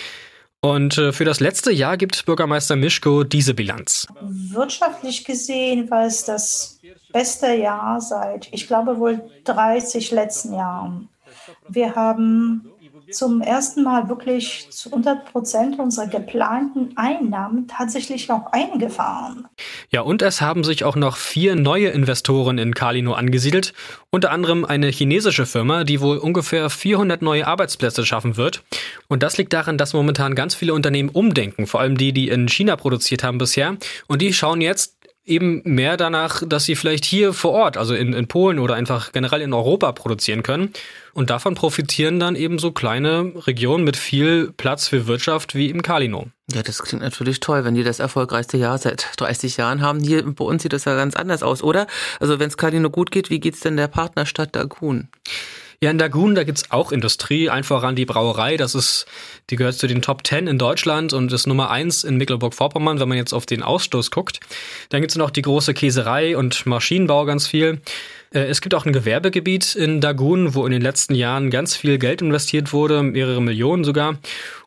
Und 0.60 0.96
äh, 0.98 1.12
für 1.12 1.26
das 1.26 1.40
letzte 1.40 1.70
Jahr 1.70 1.96
gibt 1.96 2.24
Bürgermeister 2.24 2.74
Mischko 2.74 3.22
diese 3.22 3.54
Bilanz. 3.54 4.06
Wirtschaftlich 4.22 5.24
gesehen 5.24 5.90
war 5.90 6.06
es 6.06 6.24
das 6.24 6.80
beste 7.12 7.54
Jahr 7.54 8.00
seit, 8.00 8.48
ich 8.50 8.66
glaube, 8.66 8.98
wohl 8.98 9.20
30 9.44 10.10
letzten 10.10 10.54
Jahren. 10.54 11.10
Wir 11.68 11.94
haben 11.94 12.73
zum 13.11 13.40
ersten 13.40 13.82
Mal 13.82 14.08
wirklich 14.08 14.68
zu 14.70 14.90
100 14.90 15.25
Prozent 15.32 15.78
unserer 15.78 16.06
geplanten 16.06 16.96
Einnahmen 16.96 17.68
tatsächlich 17.68 18.30
auch 18.30 18.52
eingefahren. 18.52 19.46
Ja, 19.90 20.02
und 20.02 20.23
es 20.23 20.40
haben 20.40 20.64
sich 20.64 20.84
auch 20.84 20.96
noch 20.96 21.16
vier 21.16 21.56
neue 21.56 21.88
Investoren 21.88 22.58
in 22.58 22.75
Kalino 22.75 23.12
angesiedelt. 23.12 23.73
Unter 24.11 24.30
anderem 24.30 24.64
eine 24.64 24.88
chinesische 24.88 25.46
Firma, 25.46 25.84
die 25.84 26.00
wohl 26.00 26.18
ungefähr 26.18 26.70
400 26.70 27.23
neue 27.23 27.46
Arbeitsplätze 27.46 28.06
schaffen 28.06 28.37
wird. 28.37 28.62
Und 29.08 29.23
das 29.23 29.37
liegt 29.38 29.52
daran, 29.52 29.78
dass 29.78 29.92
momentan 29.92 30.34
ganz 30.34 30.54
viele 30.54 30.75
Unternehmen 30.75 31.08
umdenken, 31.08 31.66
vor 31.66 31.80
allem 31.80 31.96
die, 31.96 32.12
die 32.12 32.28
in 32.28 32.49
China 32.49 32.76
produziert 32.76 33.23
haben 33.23 33.38
bisher. 33.38 33.76
Und 34.06 34.23
die 34.23 34.32
schauen 34.32 34.61
jetzt, 34.61 34.93
eben 35.26 35.62
mehr 35.64 35.96
danach, 35.96 36.42
dass 36.46 36.64
sie 36.64 36.76
vielleicht 36.76 37.04
hier 37.04 37.32
vor 37.32 37.52
Ort, 37.52 37.76
also 37.76 37.94
in, 37.94 38.12
in 38.12 38.26
Polen 38.26 38.58
oder 38.58 38.74
einfach 38.74 39.12
generell 39.12 39.40
in 39.40 39.52
Europa 39.52 39.92
produzieren 39.92 40.42
können. 40.42 40.72
Und 41.14 41.30
davon 41.30 41.54
profitieren 41.54 42.18
dann 42.18 42.36
eben 42.36 42.58
so 42.58 42.72
kleine 42.72 43.32
Regionen 43.46 43.84
mit 43.84 43.96
viel 43.96 44.52
Platz 44.56 44.88
für 44.88 45.06
Wirtschaft 45.06 45.54
wie 45.54 45.70
im 45.70 45.82
Kalino. 45.82 46.26
Ja, 46.52 46.62
das 46.62 46.82
klingt 46.82 47.02
natürlich 47.02 47.40
toll, 47.40 47.64
wenn 47.64 47.74
die 47.74 47.84
das 47.84 48.00
erfolgreichste 48.00 48.58
Jahr 48.58 48.76
seit 48.76 49.08
30 49.16 49.56
Jahren 49.56 49.80
haben. 49.80 50.00
Hier 50.00 50.22
bei 50.24 50.44
uns 50.44 50.62
sieht 50.62 50.72
das 50.72 50.84
ja 50.84 50.94
ganz 50.94 51.16
anders 51.16 51.42
aus, 51.42 51.62
oder? 51.62 51.86
Also 52.20 52.38
wenn 52.38 52.48
es 52.48 52.56
Kalino 52.56 52.90
gut 52.90 53.10
geht, 53.10 53.30
wie 53.30 53.40
geht's 53.40 53.60
denn 53.60 53.76
der 53.76 53.88
Partnerstadt 53.88 54.54
Dagun? 54.54 55.08
Ja, 55.80 55.90
in 55.90 55.98
Dagun, 55.98 56.34
da 56.34 56.44
gibt's 56.44 56.70
auch 56.70 56.92
Industrie, 56.92 57.50
einfach 57.50 57.82
an 57.82 57.96
die 57.96 58.06
Brauerei. 58.06 58.56
Das 58.56 58.74
ist, 58.74 59.06
die 59.50 59.56
gehört 59.56 59.74
zu 59.74 59.86
den 59.86 60.02
Top 60.02 60.26
10 60.26 60.46
in 60.46 60.58
Deutschland 60.58 61.12
und 61.12 61.32
ist 61.32 61.46
Nummer 61.46 61.70
1 61.70 62.04
in 62.04 62.16
Mecklenburg-Vorpommern, 62.16 63.00
wenn 63.00 63.08
man 63.08 63.18
jetzt 63.18 63.32
auf 63.32 63.46
den 63.46 63.62
Ausstoß 63.62 64.10
guckt. 64.10 64.40
Dann 64.90 65.00
gibt's 65.00 65.16
noch 65.16 65.30
die 65.30 65.42
große 65.42 65.74
Käserei 65.74 66.36
und 66.36 66.66
Maschinenbau 66.66 67.24
ganz 67.24 67.46
viel. 67.46 67.80
Äh, 68.32 68.44
es 68.46 68.60
gibt 68.60 68.74
auch 68.74 68.86
ein 68.86 68.92
Gewerbegebiet 68.92 69.74
in 69.74 70.00
Dagun, 70.00 70.54
wo 70.54 70.66
in 70.66 70.72
den 70.72 70.82
letzten 70.82 71.14
Jahren 71.14 71.50
ganz 71.50 71.76
viel 71.76 71.98
Geld 71.98 72.22
investiert 72.22 72.72
wurde, 72.72 73.02
mehrere 73.02 73.42
Millionen 73.42 73.84
sogar. 73.84 74.18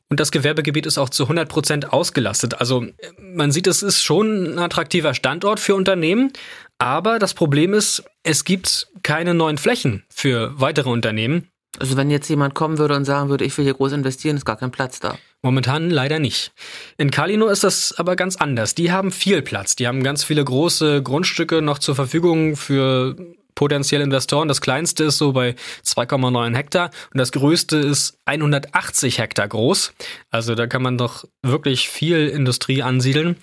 Und 0.09 0.21
das 0.21 0.31
Gewerbegebiet 0.31 0.85
ist 0.85 0.97
auch 0.97 1.09
zu 1.09 1.23
100 1.23 1.49
Prozent 1.49 1.91
ausgelastet. 1.91 2.61
Also 2.61 2.85
man 3.19 3.51
sieht, 3.51 3.67
es 3.67 3.83
ist 3.83 4.01
schon 4.01 4.53
ein 4.53 4.59
attraktiver 4.59 5.13
Standort 5.13 5.59
für 5.59 5.75
Unternehmen. 5.75 6.31
Aber 6.79 7.20
das 7.20 7.33
Problem 7.33 7.74
ist, 7.74 8.03
es 8.24 8.44
gibt 8.44 8.87
keine 9.03 9.33
neuen 9.33 9.57
Flächen 9.57 10.03
für 10.09 10.51
weitere 10.59 10.90
Unternehmen. 10.90 11.50
Also 11.79 11.98
wenn 11.98 12.09
jetzt 12.09 12.27
jemand 12.29 12.55
kommen 12.55 12.77
würde 12.77 12.96
und 12.96 13.05
sagen 13.05 13.29
würde, 13.29 13.46
ich 13.46 13.57
will 13.57 13.66
hier 13.66 13.74
groß 13.74 13.92
investieren, 13.92 14.37
ist 14.37 14.46
gar 14.46 14.57
kein 14.57 14.72
Platz 14.72 15.00
da. 15.00 15.18
Momentan 15.44 15.90
leider 15.90 16.20
nicht. 16.20 16.51
In 16.98 17.11
Kalino 17.11 17.48
ist 17.48 17.63
das 17.63 17.94
aber 17.98 18.16
ganz 18.16 18.35
anders. 18.35 18.74
Die 18.74 18.92
haben 18.92 19.11
viel 19.11 19.42
Platz. 19.42 19.75
Die 19.75 19.87
haben 19.87 20.03
ganz 20.03 20.24
viele 20.24 20.44
große 20.44 21.03
Grundstücke 21.03 21.61
noch 21.61 21.77
zur 21.77 21.96
Verfügung 21.96 22.55
für 22.55 23.16
potenzielle 23.53 24.03
Investoren. 24.03 24.48
Das 24.48 24.61
kleinste 24.61 25.05
ist 25.05 25.18
so 25.18 25.33
bei 25.33 25.55
2,9 25.83 26.55
Hektar 26.55 26.92
und 27.11 27.18
das 27.18 27.31
größte 27.31 27.77
ist 27.77 28.20
180 28.25 29.20
Hektar 29.20 29.48
groß. 29.48 29.94
Also 30.29 30.55
da 30.55 30.68
kann 30.68 30.83
man 30.83 30.98
doch 30.98 31.25
wirklich 31.42 31.90
viel 31.90 32.27
Industrie 32.27 32.83
ansiedeln. 32.83 33.35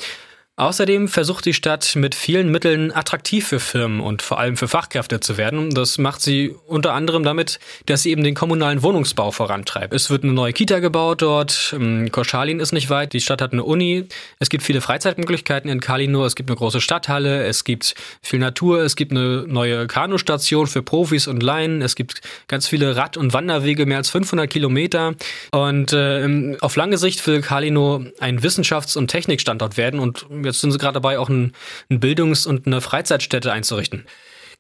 Außerdem 0.57 1.09
versucht 1.09 1.47
die 1.47 1.53
Stadt 1.53 1.97
mit 1.97 2.15
vielen 2.15 2.49
Mitteln 2.49 2.95
attraktiv 2.95 3.49
für 3.49 3.59
Firmen 3.59 3.99
und 3.99 4.23
vor 4.23 4.39
allem 4.39 4.57
für 4.57 4.69
Fachkräfte 4.69 5.19
zu 5.19 5.37
werden. 5.37 5.71
Das 5.71 5.99
macht 5.99 6.21
sie 6.23 6.55
unter 6.69 6.93
anderem 6.93 7.25
damit, 7.25 7.59
dass 7.87 8.05
sie 8.05 8.13
eben 8.13 8.23
den 8.23 8.37
kommunalen 8.37 8.85
Wohnungsbau 8.85 9.33
vorantreibt. 9.33 9.93
Es 9.93 10.11
wird 10.11 10.23
eine 10.23 10.33
neue 10.33 10.53
Kita 10.53 10.79
gebaut 10.79 11.23
dort. 11.23 11.75
Ähm, 11.77 12.13
Koschalin 12.13 12.61
ist 12.61 12.71
nicht 12.71 12.89
weit. 12.89 13.15
Die 13.15 13.21
Stadt 13.21 13.43
hat 13.43 13.53
eine 13.53 13.65
Uni. 13.65 14.07
Es 14.39 14.49
gibt 14.49 14.63
viele 14.63 14.81
Freizeitmöglichkeiten 14.81 15.69
in 15.69 15.81
Kalino. 15.81 16.25
Es 16.25 16.37
gibt 16.37 16.49
eine 16.49 16.57
große 16.57 16.81
Stadthalle. 16.81 17.43
Es 17.43 17.65
gibt 17.65 17.97
viel 18.23 18.39
Natur. 18.39 18.81
Es 18.83 18.95
gibt 18.95 19.11
eine 19.11 19.47
neue 19.49 19.89
Kanustation 19.89 20.69
für 20.69 20.83
Profis 20.83 21.27
und 21.27 21.43
Laien. 21.43 21.83
Es 21.83 21.97
gibt 21.97 22.21
ganz 22.47 22.69
viele 22.69 22.95
Rad- 22.95 23.17
und 23.17 23.33
Wanderwege, 23.33 23.87
mehr 23.87 23.99
als 23.99 24.11
500 24.11 24.49
Kilometer. 24.49 25.17
Und 25.51 25.93
äh, 25.93 26.57
auf 26.61 26.77
lange 26.77 26.97
Sicht 26.97 27.27
will 27.27 27.41
Kalino 27.41 28.05
ein 28.21 28.39
Wissenschafts- 28.39 28.97
und 28.97 29.09
Technikstandort 29.09 29.77
werden 29.77 29.99
und 29.99 30.27
Jetzt 30.45 30.61
sind 30.61 30.73
sie 30.73 30.79
gerade 30.79 30.95
dabei, 30.95 31.19
auch 31.19 31.29
ein, 31.29 31.53
ein 31.91 32.01
Bildungs- 32.01 32.47
und 32.47 32.67
eine 32.67 32.81
Freizeitstätte 32.81 33.53
einzurichten. 33.53 34.07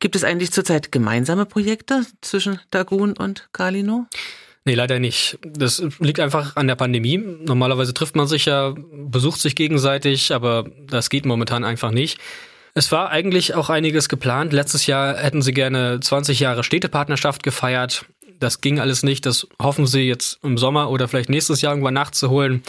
Gibt 0.00 0.16
es 0.16 0.24
eigentlich 0.24 0.52
zurzeit 0.52 0.92
gemeinsame 0.92 1.46
Projekte 1.46 2.04
zwischen 2.20 2.60
Dagun 2.70 3.16
und 3.16 3.48
Kalino? 3.52 4.06
Nee, 4.66 4.74
leider 4.74 4.98
nicht. 4.98 5.38
Das 5.42 5.82
liegt 5.98 6.20
einfach 6.20 6.56
an 6.56 6.66
der 6.66 6.74
Pandemie. 6.74 7.18
Normalerweise 7.18 7.92
trifft 7.92 8.16
man 8.16 8.26
sich 8.26 8.46
ja, 8.46 8.74
besucht 8.76 9.40
sich 9.40 9.56
gegenseitig, 9.56 10.32
aber 10.32 10.64
das 10.86 11.10
geht 11.10 11.26
momentan 11.26 11.64
einfach 11.64 11.90
nicht. 11.90 12.18
Es 12.72 12.90
war 12.90 13.10
eigentlich 13.10 13.54
auch 13.54 13.68
einiges 13.68 14.08
geplant. 14.08 14.52
Letztes 14.52 14.86
Jahr 14.86 15.16
hätten 15.16 15.42
sie 15.42 15.52
gerne 15.52 16.00
20 16.00 16.40
Jahre 16.40 16.64
Städtepartnerschaft 16.64 17.42
gefeiert. 17.42 18.06
Das 18.40 18.62
ging 18.62 18.80
alles 18.80 19.02
nicht. 19.02 19.26
Das 19.26 19.46
hoffen 19.62 19.86
sie 19.86 20.00
jetzt 20.00 20.38
im 20.42 20.58
Sommer 20.58 20.90
oder 20.90 21.08
vielleicht 21.08 21.28
nächstes 21.28 21.60
Jahr 21.60 21.72
irgendwann 21.72 21.94
nachzuholen. 21.94 22.62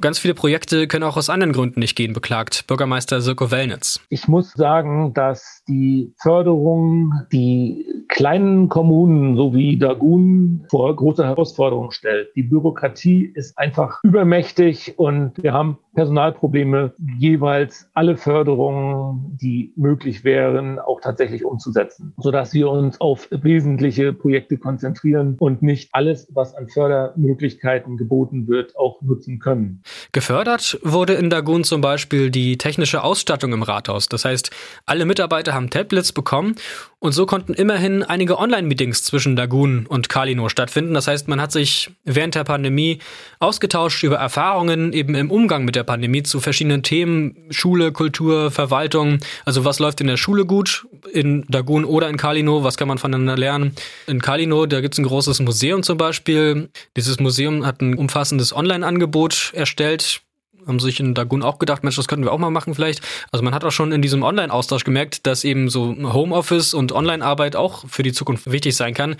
Ganz 0.00 0.18
viele 0.18 0.34
Projekte 0.34 0.86
können 0.88 1.04
auch 1.04 1.16
aus 1.16 1.30
anderen 1.30 1.52
Gründen 1.52 1.80
nicht 1.80 1.96
gehen, 1.96 2.12
beklagt 2.12 2.66
Bürgermeister 2.66 3.20
Sirko 3.20 3.50
Wellnitz. 3.50 4.00
Ich 4.08 4.28
muss 4.28 4.52
sagen, 4.52 5.14
dass 5.14 5.55
die 5.68 6.12
Förderung 6.18 7.12
die 7.32 7.86
kleinen 8.08 8.68
Kommunen 8.68 9.36
sowie 9.36 9.78
Dagun 9.78 10.64
vor 10.70 10.94
große 10.94 11.24
Herausforderungen 11.24 11.90
stellt. 11.90 12.28
Die 12.36 12.42
Bürokratie 12.42 13.24
ist 13.34 13.58
einfach 13.58 14.00
übermächtig 14.04 14.94
und 14.96 15.32
wir 15.42 15.52
haben 15.52 15.78
Personalprobleme, 15.94 16.92
jeweils 17.18 17.88
alle 17.94 18.16
Förderungen, 18.16 19.36
die 19.40 19.72
möglich 19.76 20.24
wären, 20.24 20.78
auch 20.78 21.00
tatsächlich 21.00 21.44
umzusetzen, 21.44 22.12
sodass 22.18 22.52
wir 22.52 22.70
uns 22.70 23.00
auf 23.00 23.28
wesentliche 23.30 24.12
Projekte 24.12 24.58
konzentrieren 24.58 25.36
und 25.38 25.62
nicht 25.62 25.88
alles, 25.92 26.28
was 26.34 26.54
an 26.54 26.68
Fördermöglichkeiten 26.68 27.96
geboten 27.96 28.46
wird, 28.46 28.76
auch 28.76 29.00
nutzen 29.00 29.38
können. 29.38 29.82
Gefördert 30.12 30.78
wurde 30.82 31.14
in 31.14 31.30
Dagun 31.30 31.64
zum 31.64 31.80
Beispiel 31.80 32.30
die 32.30 32.58
technische 32.58 33.02
Ausstattung 33.02 33.54
im 33.54 33.62
Rathaus. 33.62 34.08
Das 34.08 34.26
heißt, 34.26 34.50
alle 34.84 35.06
Mitarbeiter 35.06 35.54
haben 35.56 35.70
Tablets 35.70 36.12
bekommen 36.12 36.54
und 36.98 37.12
so 37.12 37.26
konnten 37.26 37.52
immerhin 37.52 38.02
einige 38.02 38.38
Online-Meetings 38.38 39.04
zwischen 39.04 39.36
Dagun 39.36 39.86
und 39.86 40.08
Kalino 40.08 40.48
stattfinden. 40.48 40.94
Das 40.94 41.06
heißt, 41.06 41.28
man 41.28 41.40
hat 41.40 41.52
sich 41.52 41.90
während 42.04 42.34
der 42.34 42.44
Pandemie 42.44 43.00
ausgetauscht 43.38 44.02
über 44.02 44.16
Erfahrungen 44.16 44.92
eben 44.92 45.14
im 45.14 45.30
Umgang 45.30 45.64
mit 45.64 45.76
der 45.76 45.84
Pandemie 45.84 46.22
zu 46.22 46.40
verschiedenen 46.40 46.82
Themen, 46.82 47.36
Schule, 47.50 47.92
Kultur, 47.92 48.50
Verwaltung. 48.50 49.18
Also 49.44 49.64
was 49.64 49.78
läuft 49.78 50.00
in 50.00 50.06
der 50.06 50.16
Schule 50.16 50.46
gut, 50.46 50.86
in 51.12 51.44
Dagun 51.48 51.84
oder 51.84 52.08
in 52.08 52.16
Kalino, 52.16 52.64
was 52.64 52.76
kann 52.76 52.88
man 52.88 52.98
voneinander 52.98 53.36
lernen? 53.36 53.76
In 54.06 54.20
Kalino, 54.20 54.66
da 54.66 54.80
gibt 54.80 54.94
es 54.94 54.98
ein 54.98 55.06
großes 55.06 55.40
Museum 55.40 55.82
zum 55.82 55.98
Beispiel. 55.98 56.70
Dieses 56.96 57.20
Museum 57.20 57.66
hat 57.66 57.82
ein 57.82 57.94
umfassendes 57.94 58.52
Online-Angebot 58.52 59.52
erstellt, 59.54 60.22
haben 60.66 60.80
sich 60.80 61.00
in 61.00 61.14
Dagun 61.14 61.42
auch 61.42 61.58
gedacht, 61.58 61.84
Mensch, 61.84 61.96
das 61.96 62.08
könnten 62.08 62.24
wir 62.24 62.32
auch 62.32 62.38
mal 62.38 62.50
machen 62.50 62.74
vielleicht. 62.74 63.00
Also 63.30 63.44
man 63.44 63.54
hat 63.54 63.64
auch 63.64 63.70
schon 63.70 63.92
in 63.92 64.02
diesem 64.02 64.22
Online-Austausch 64.22 64.84
gemerkt, 64.84 65.26
dass 65.26 65.44
eben 65.44 65.68
so 65.68 65.94
Homeoffice 66.12 66.74
und 66.74 66.92
Online-Arbeit 66.92 67.56
auch 67.56 67.88
für 67.88 68.02
die 68.02 68.12
Zukunft 68.12 68.50
wichtig 68.50 68.76
sein 68.76 68.94
kann. 68.94 69.16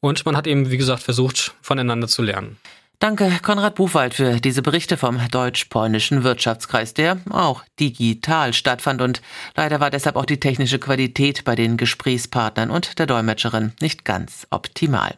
Und 0.00 0.26
man 0.26 0.36
hat 0.36 0.46
eben, 0.46 0.70
wie 0.70 0.78
gesagt, 0.78 1.02
versucht, 1.02 1.54
voneinander 1.62 2.08
zu 2.08 2.22
lernen. 2.22 2.56
Danke, 3.02 3.40
Konrad 3.42 3.74
Buchwald, 3.74 4.14
für 4.14 4.38
diese 4.38 4.62
Berichte 4.62 4.96
vom 4.96 5.18
Deutsch-Polnischen 5.28 6.22
Wirtschaftskreis, 6.22 6.94
der 6.94 7.18
auch 7.30 7.64
digital 7.80 8.52
stattfand 8.52 9.02
und 9.02 9.22
leider 9.56 9.80
war 9.80 9.90
deshalb 9.90 10.14
auch 10.14 10.24
die 10.24 10.38
technische 10.38 10.78
Qualität 10.78 11.42
bei 11.42 11.56
den 11.56 11.76
Gesprächspartnern 11.76 12.70
und 12.70 13.00
der 13.00 13.06
Dolmetscherin 13.06 13.72
nicht 13.80 14.04
ganz 14.04 14.46
optimal. 14.50 15.16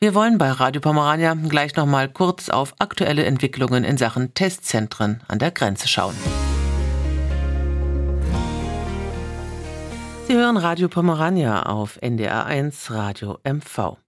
Wir 0.00 0.16
wollen 0.16 0.36
bei 0.36 0.50
Radio 0.50 0.80
Pomerania 0.80 1.34
gleich 1.34 1.76
nochmal 1.76 2.08
kurz 2.08 2.48
auf 2.48 2.74
aktuelle 2.80 3.24
Entwicklungen 3.24 3.84
in 3.84 3.98
Sachen 3.98 4.34
Testzentren 4.34 5.22
an 5.28 5.38
der 5.38 5.52
Grenze 5.52 5.86
schauen. 5.86 6.16
Sie 10.26 10.34
hören 10.34 10.56
Radio 10.56 10.88
Pomerania 10.88 11.62
auf 11.66 12.02
NDR1 12.02 12.92
Radio 12.92 13.38
MV. 13.44 13.98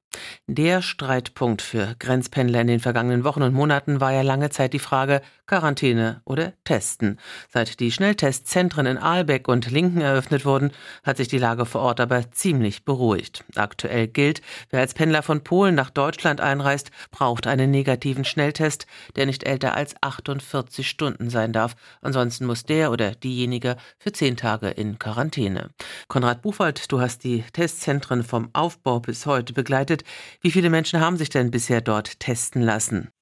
Der 0.46 0.82
Streitpunkt 0.82 1.62
für 1.62 1.94
Grenzpendler 1.98 2.60
in 2.60 2.66
den 2.66 2.80
vergangenen 2.80 3.24
Wochen 3.24 3.42
und 3.42 3.54
Monaten 3.54 4.00
war 4.00 4.12
ja 4.12 4.22
lange 4.22 4.50
Zeit 4.50 4.72
die 4.72 4.78
Frage 4.78 5.22
Quarantäne 5.46 6.22
oder 6.24 6.54
Testen. 6.64 7.18
Seit 7.52 7.78
die 7.80 7.92
Schnelltestzentren 7.92 8.86
in 8.86 8.98
Aalbeck 8.98 9.46
und 9.46 9.70
Linken 9.70 10.00
eröffnet 10.00 10.44
wurden, 10.44 10.70
hat 11.02 11.18
sich 11.18 11.28
die 11.28 11.38
Lage 11.38 11.66
vor 11.66 11.82
Ort 11.82 12.00
aber 12.00 12.30
ziemlich 12.32 12.84
beruhigt. 12.84 13.44
Aktuell 13.54 14.08
gilt, 14.08 14.40
wer 14.70 14.80
als 14.80 14.94
Pendler 14.94 15.22
von 15.22 15.44
Polen 15.44 15.74
nach 15.74 15.90
Deutschland 15.90 16.40
einreist, 16.40 16.90
braucht 17.10 17.46
einen 17.46 17.70
negativen 17.70 18.24
Schnelltest, 18.24 18.86
der 19.16 19.26
nicht 19.26 19.44
älter 19.44 19.74
als 19.74 19.94
48 20.00 20.88
Stunden 20.88 21.28
sein 21.28 21.52
darf. 21.52 21.76
Ansonsten 22.00 22.46
muss 22.46 22.64
der 22.64 22.90
oder 22.90 23.14
diejenige 23.14 23.76
für 23.98 24.12
zehn 24.12 24.36
Tage 24.36 24.68
in 24.68 24.98
Quarantäne. 24.98 25.70
Konrad 26.08 26.42
Buchwald, 26.42 26.90
du 26.90 27.00
hast 27.00 27.24
die 27.24 27.44
Testzentren 27.52 28.22
vom 28.22 28.48
Aufbau 28.52 29.00
bis 29.00 29.26
heute 29.26 29.52
begleitet. 29.52 30.04
Wie 30.40 30.50
viele 30.50 30.70
Menschen 30.70 31.00
haben 31.00 31.16
sich 31.16 31.28
denn 31.28 31.50
bisher 31.50 31.80
dort 31.80 32.18
testen 32.20 32.62
lassen? 32.62 33.13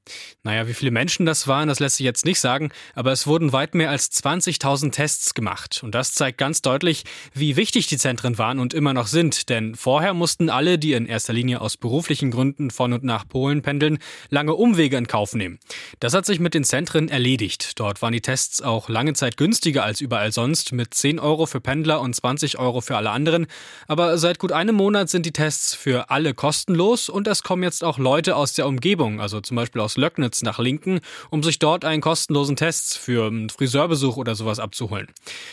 Naja, 0.42 0.66
wie 0.66 0.74
viele 0.74 0.90
Menschen 0.90 1.26
das 1.26 1.46
waren, 1.46 1.68
das 1.68 1.78
lässt 1.78 1.96
sich 1.96 2.04
jetzt 2.04 2.24
nicht 2.24 2.40
sagen, 2.40 2.72
aber 2.94 3.12
es 3.12 3.26
wurden 3.26 3.52
weit 3.52 3.74
mehr 3.74 3.90
als 3.90 4.10
20.000 4.10 4.90
Tests 4.90 5.34
gemacht. 5.34 5.80
Und 5.84 5.94
das 5.94 6.14
zeigt 6.14 6.38
ganz 6.38 6.62
deutlich, 6.62 7.04
wie 7.32 7.54
wichtig 7.56 7.86
die 7.86 7.98
Zentren 7.98 8.38
waren 8.38 8.58
und 8.58 8.74
immer 8.74 8.92
noch 8.92 9.06
sind. 9.06 9.48
Denn 9.48 9.76
vorher 9.76 10.14
mussten 10.14 10.50
alle, 10.50 10.78
die 10.78 10.94
in 10.94 11.06
erster 11.06 11.32
Linie 11.32 11.60
aus 11.60 11.76
beruflichen 11.76 12.32
Gründen 12.32 12.72
von 12.72 12.92
und 12.92 13.04
nach 13.04 13.28
Polen 13.28 13.62
pendeln, 13.62 13.98
lange 14.30 14.54
Umwege 14.54 14.96
in 14.96 15.06
Kauf 15.06 15.34
nehmen. 15.34 15.60
Das 16.00 16.14
hat 16.14 16.26
sich 16.26 16.40
mit 16.40 16.54
den 16.54 16.64
Zentren 16.64 17.08
erledigt. 17.08 17.78
Dort 17.78 18.02
waren 18.02 18.12
die 18.12 18.20
Tests 18.20 18.60
auch 18.60 18.88
lange 18.88 19.12
Zeit 19.12 19.36
günstiger 19.36 19.84
als 19.84 20.00
überall 20.00 20.32
sonst, 20.32 20.72
mit 20.72 20.94
10 20.94 21.20
Euro 21.20 21.46
für 21.46 21.60
Pendler 21.60 22.00
und 22.00 22.14
20 22.14 22.58
Euro 22.58 22.80
für 22.80 22.96
alle 22.96 23.10
anderen. 23.10 23.46
Aber 23.86 24.18
seit 24.18 24.40
gut 24.40 24.50
einem 24.50 24.74
Monat 24.74 25.08
sind 25.08 25.26
die 25.26 25.32
Tests 25.32 25.74
für 25.74 26.10
alle 26.10 26.34
kostenlos 26.34 27.08
und 27.08 27.28
es 27.28 27.44
kommen 27.44 27.62
jetzt 27.62 27.84
auch 27.84 27.98
Leute 27.98 28.34
aus 28.34 28.54
der 28.54 28.66
Umgebung, 28.66 29.20
also 29.20 29.40
zum 29.40 29.56
Beispiel 29.56 29.80
aus 29.80 29.91
aus 29.92 29.96
Löcknitz 29.96 30.42
nach 30.42 30.58
Linken, 30.58 31.00
um 31.30 31.42
sich 31.42 31.58
dort 31.58 31.84
einen 31.84 32.00
kostenlosen 32.00 32.56
Test 32.56 32.98
für 32.98 33.26
einen 33.26 33.50
Friseurbesuch 33.50 34.16
oder 34.16 34.34
sowas 34.34 34.58
abzuholen. 34.58 35.08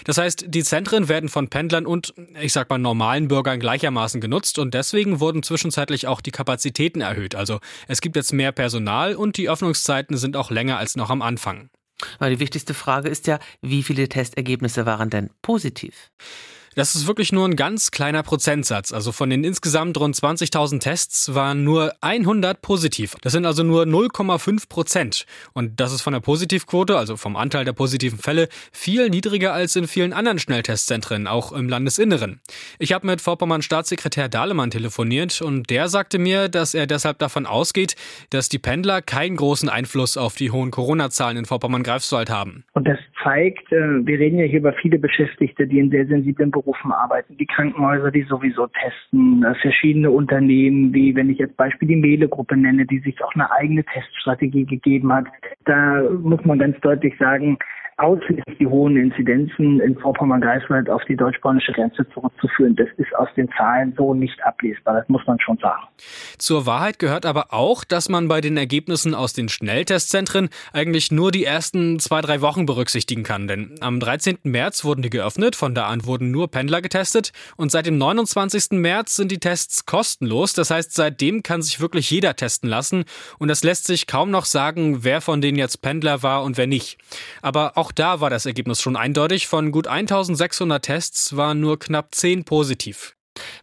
Das 0.05 0.17
heißt, 0.17 0.45
die 0.47 0.63
Zentren 0.63 1.09
werden 1.09 1.29
von 1.29 1.49
Pendlern 1.49 1.85
und, 1.85 2.13
ich 2.41 2.53
sag 2.53 2.69
mal, 2.69 2.77
normalen 2.77 3.27
Bürgern 3.27 3.59
gleichermaßen 3.59 4.21
genutzt 4.21 4.59
und 4.59 4.73
deswegen 4.73 5.19
wurden 5.19 5.43
zwischenzeitlich 5.43 6.07
auch 6.07 6.21
die 6.21 6.31
Kapazitäten 6.31 7.01
erhöht. 7.01 7.35
Also 7.35 7.59
es 7.87 8.01
gibt 8.01 8.15
jetzt 8.15 8.31
mehr 8.31 8.51
Personal 8.51 9.15
und 9.15 9.37
die 9.37 9.49
Öffnungszeiten 9.49 10.17
sind 10.17 10.37
auch 10.37 10.51
länger 10.51 10.77
als 10.77 10.95
noch 10.95 11.09
am 11.09 11.21
Anfang. 11.21 11.69
Aber 12.17 12.29
die 12.29 12.39
wichtigste 12.39 12.73
Frage 12.73 13.09
ist 13.09 13.27
ja, 13.27 13.39
wie 13.61 13.83
viele 13.83 14.07
Testergebnisse 14.07 14.85
waren 14.85 15.09
denn 15.09 15.31
positiv? 15.41 16.11
Das 16.79 16.95
ist 16.95 17.07
wirklich 17.07 17.33
nur 17.33 17.45
ein 17.45 17.57
ganz 17.57 17.91
kleiner 17.91 18.23
Prozentsatz. 18.23 18.93
Also 18.93 19.11
von 19.11 19.29
den 19.29 19.43
insgesamt 19.43 19.99
rund 19.99 20.15
20.000 20.15 20.79
Tests 20.79 21.35
waren 21.35 21.65
nur 21.65 21.93
100 21.99 22.61
positiv. 22.61 23.17
Das 23.21 23.33
sind 23.33 23.45
also 23.45 23.63
nur 23.63 23.83
0,5 23.83 24.69
Prozent. 24.69 25.25
Und 25.51 25.81
das 25.81 25.91
ist 25.91 26.01
von 26.01 26.13
der 26.13 26.21
Positivquote, 26.21 26.97
also 26.97 27.17
vom 27.17 27.35
Anteil 27.35 27.65
der 27.65 27.73
positiven 27.73 28.17
Fälle, 28.17 28.47
viel 28.71 29.09
niedriger 29.09 29.51
als 29.51 29.75
in 29.75 29.89
vielen 29.89 30.13
anderen 30.13 30.39
Schnelltestzentren, 30.39 31.27
auch 31.27 31.51
im 31.51 31.67
Landesinneren. 31.67 32.39
Ich 32.77 32.93
habe 32.93 33.07
mit 33.07 33.19
Vorpommern 33.19 33.61
Staatssekretär 33.61 34.29
Dahlemann 34.29 34.71
telefoniert 34.71 35.41
und 35.41 35.69
der 35.69 35.89
sagte 35.89 36.17
mir, 36.17 36.47
dass 36.47 36.73
er 36.73 36.87
deshalb 36.87 37.19
davon 37.19 37.45
ausgeht, 37.45 37.97
dass 38.29 38.47
die 38.47 38.57
Pendler 38.57 39.01
keinen 39.01 39.35
großen 39.35 39.67
Einfluss 39.67 40.15
auf 40.15 40.35
die 40.35 40.51
hohen 40.51 40.71
Corona-Zahlen 40.71 41.35
in 41.35 41.43
Vorpommern-Greifswald 41.43 42.29
haben. 42.29 42.63
Und 42.71 42.87
das 42.87 42.99
zeigt, 43.23 43.71
äh, 43.71 44.05
wir 44.05 44.19
reden 44.19 44.39
ja 44.39 44.45
hier 44.45 44.59
über 44.59 44.73
viele 44.73 44.99
Beschäftigte, 44.99 45.67
die 45.67 45.79
in 45.79 45.89
sehr 45.89 46.05
sensiblen 46.05 46.51
Berufen 46.51 46.91
arbeiten, 46.91 47.37
die 47.37 47.45
Krankenhäuser, 47.45 48.11
die 48.11 48.23
sowieso 48.23 48.67
testen, 48.67 49.43
äh, 49.43 49.55
verschiedene 49.55 50.11
Unternehmen, 50.11 50.93
wie 50.93 51.15
wenn 51.15 51.29
ich 51.29 51.37
jetzt 51.37 51.57
Beispiel 51.57 51.87
die 51.87 51.95
Mehle-Gruppe 51.95 52.57
nenne, 52.57 52.85
die 52.85 52.99
sich 52.99 53.23
auch 53.23 53.33
eine 53.35 53.51
eigene 53.51 53.83
Teststrategie 53.83 54.65
gegeben 54.65 55.11
hat. 55.13 55.25
Da 55.65 56.03
muss 56.21 56.43
man 56.45 56.59
ganz 56.59 56.79
deutlich 56.81 57.17
sagen, 57.17 57.57
ausschließlich 57.99 58.57
die 58.57 58.67
hohen 58.67 58.97
Inzidenzen 58.97 59.79
in 59.79 59.97
Vorpommern-Greifswald 59.97 60.89
auf 60.89 61.03
die 61.05 61.15
deutsch-polnische 61.15 61.71
Grenze 61.73 62.07
zurückzuführen. 62.13 62.75
Das 62.75 62.87
ist 62.97 63.15
aus 63.15 63.27
den 63.35 63.49
Zahlen 63.57 63.93
so 63.97 64.13
nicht 64.13 64.41
ablesbar. 64.43 64.95
Das 64.95 65.09
muss 65.09 65.25
man 65.27 65.39
schon 65.39 65.57
sagen. 65.57 65.83
Zur 66.37 66.65
Wahrheit 66.65 66.99
gehört 66.99 67.25
aber 67.25 67.53
auch, 67.53 67.83
dass 67.83 68.09
man 68.09 68.27
bei 68.27 68.41
den 68.41 68.57
Ergebnissen 68.57 69.13
aus 69.13 69.33
den 69.33 69.49
Schnelltestzentren 69.49 70.49
eigentlich 70.73 71.11
nur 71.11 71.31
die 71.31 71.43
ersten 71.43 71.99
zwei, 71.99 72.21
drei 72.21 72.41
Wochen 72.41 72.65
berücksichtigen 72.65 73.23
kann. 73.23 73.47
Denn 73.47 73.75
am 73.81 73.99
13. 73.99 74.39
März 74.43 74.85
wurden 74.85 75.01
die 75.01 75.09
geöffnet. 75.09 75.55
Von 75.55 75.75
da 75.75 75.87
an 75.87 76.05
wurden 76.05 76.31
nur 76.31 76.49
Pendler 76.49 76.81
getestet. 76.81 77.31
Und 77.57 77.71
seit 77.71 77.85
dem 77.85 77.97
29. 77.97 78.71
März 78.79 79.15
sind 79.15 79.31
die 79.31 79.39
Tests 79.39 79.85
kostenlos. 79.85 80.53
Das 80.53 80.71
heißt, 80.71 80.93
seitdem 80.93 81.43
kann 81.43 81.61
sich 81.61 81.79
wirklich 81.79 82.09
jeder 82.09 82.35
testen 82.35 82.69
lassen. 82.69 83.05
Und 83.37 83.49
es 83.49 83.63
lässt 83.63 83.85
sich 83.85 84.07
kaum 84.07 84.31
noch 84.31 84.45
sagen, 84.45 85.03
wer 85.03 85.21
von 85.21 85.41
denen 85.41 85.57
jetzt 85.57 85.81
Pendler 85.81 86.23
war 86.23 86.43
und 86.43 86.57
wer 86.57 86.67
nicht. 86.67 86.97
Aber 87.41 87.73
auch 87.75 87.88
auch 87.89 87.93
da 87.93 88.21
war 88.21 88.29
das 88.29 88.45
Ergebnis 88.45 88.81
schon 88.81 88.95
eindeutig. 88.95 89.47
Von 89.47 89.71
gut 89.71 89.87
1600 89.87 90.85
Tests 90.85 91.35
waren 91.35 91.59
nur 91.59 91.79
knapp 91.79 92.13
10 92.13 92.43
positiv. 92.45 93.15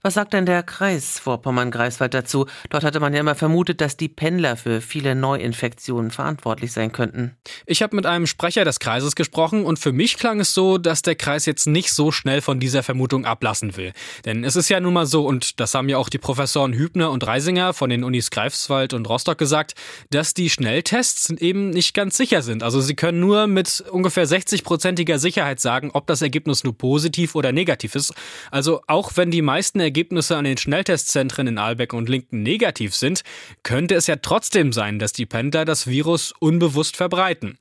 Was 0.03 0.15
sagt 0.15 0.33
denn 0.33 0.47
der 0.47 0.63
Kreis 0.63 1.19
Vorpommern-Greifswald 1.19 2.15
dazu? 2.15 2.47
Dort 2.71 2.85
hatte 2.85 3.01
man 3.01 3.13
ja 3.13 3.21
immer 3.21 3.35
vermutet, 3.35 3.81
dass 3.81 3.97
die 3.97 4.09
Pendler 4.09 4.57
für 4.57 4.81
viele 4.81 5.15
Neuinfektionen 5.15 6.11
verantwortlich 6.11 6.73
sein 6.73 6.93
könnten. 6.93 7.37
Ich 7.67 7.83
habe 7.83 7.97
mit 7.97 8.07
einem 8.07 8.27
Sprecher 8.27 8.65
des 8.65 8.79
Kreises 8.79 9.17
gesprochen 9.17 9.65
und 9.65 9.79
für 9.79 9.93
mich 9.93 10.17
klang 10.17 10.41
es 10.41 10.55
so, 10.55 10.79
dass 10.79 11.03
der 11.03 11.15
Kreis 11.15 11.47
jetzt 11.47 11.67
nicht 11.67 11.93
so 11.93 12.13
schnell 12.13 12.41
von 12.41 12.61
dieser 12.61 12.83
Vermutung 12.83 13.25
ablassen 13.25 13.77
will. 13.77 13.93
Denn 14.25 14.45
es 14.45 14.57
ist 14.57 14.69
ja 14.69 14.81
nun 14.81 14.95
mal 14.95 15.07
so, 15.07 15.27
und 15.27 15.61
das 15.61 15.75
haben 15.75 15.89
ja 15.89 15.99
auch 15.99 16.09
die 16.09 16.19
Professoren 16.19 16.73
Hübner 16.73 17.11
und 17.11 17.27
Reisinger 17.27 17.75
von 17.75 17.91
den 17.91 18.05
Unis 18.05 18.31
Greifswald 18.31 18.95
und 18.95 19.09
Rostock 19.09 19.39
gesagt, 19.39 19.75
dass 20.11 20.35
die 20.35 20.51
Schnelltests 20.51 21.31
eben 21.31 21.71
nicht 21.71 21.95
ganz 21.95 22.17
sicher 22.17 22.43
sind. 22.43 22.63
Also 22.63 22.81
sie 22.81 22.95
können 22.95 23.21
nur 23.21 23.47
mit 23.47 23.85
ungefähr 23.91 24.27
60-prozentiger 24.27 25.19
Sicherheit 25.19 25.61
sagen, 25.61 25.91
ob 25.93 26.07
das 26.07 26.23
Ergebnis 26.23 26.65
nur 26.65 26.77
positiv 26.77 27.35
oder 27.35 27.53
negativ 27.53 27.95
ist. 27.95 28.15
Also 28.51 28.83
auch 28.87 29.13
wenn 29.17 29.31
die 29.31 29.43
meisten 29.43 29.66
meisten 29.67 29.81
Ergebnisse 29.81 30.37
an 30.37 30.45
den 30.45 30.59
Schnelltestzentren 30.59 31.49
in 31.49 31.59
Aalbeck 31.59 31.93
und 31.93 32.09
Linken 32.09 32.45
negativ 32.45 32.95
sind, 32.95 33.23
könnte 33.65 33.97
es 33.97 34.07
ja 34.07 34.15
trotzdem 34.15 34.73
sein, 34.73 35.01
dass 35.01 35.13
die 35.13 35.27
Pendler 35.27 35.65
das 35.65 35.89
Virus 35.89 36.33
unbewusst 36.39 36.97
verbreiten. 36.97 37.59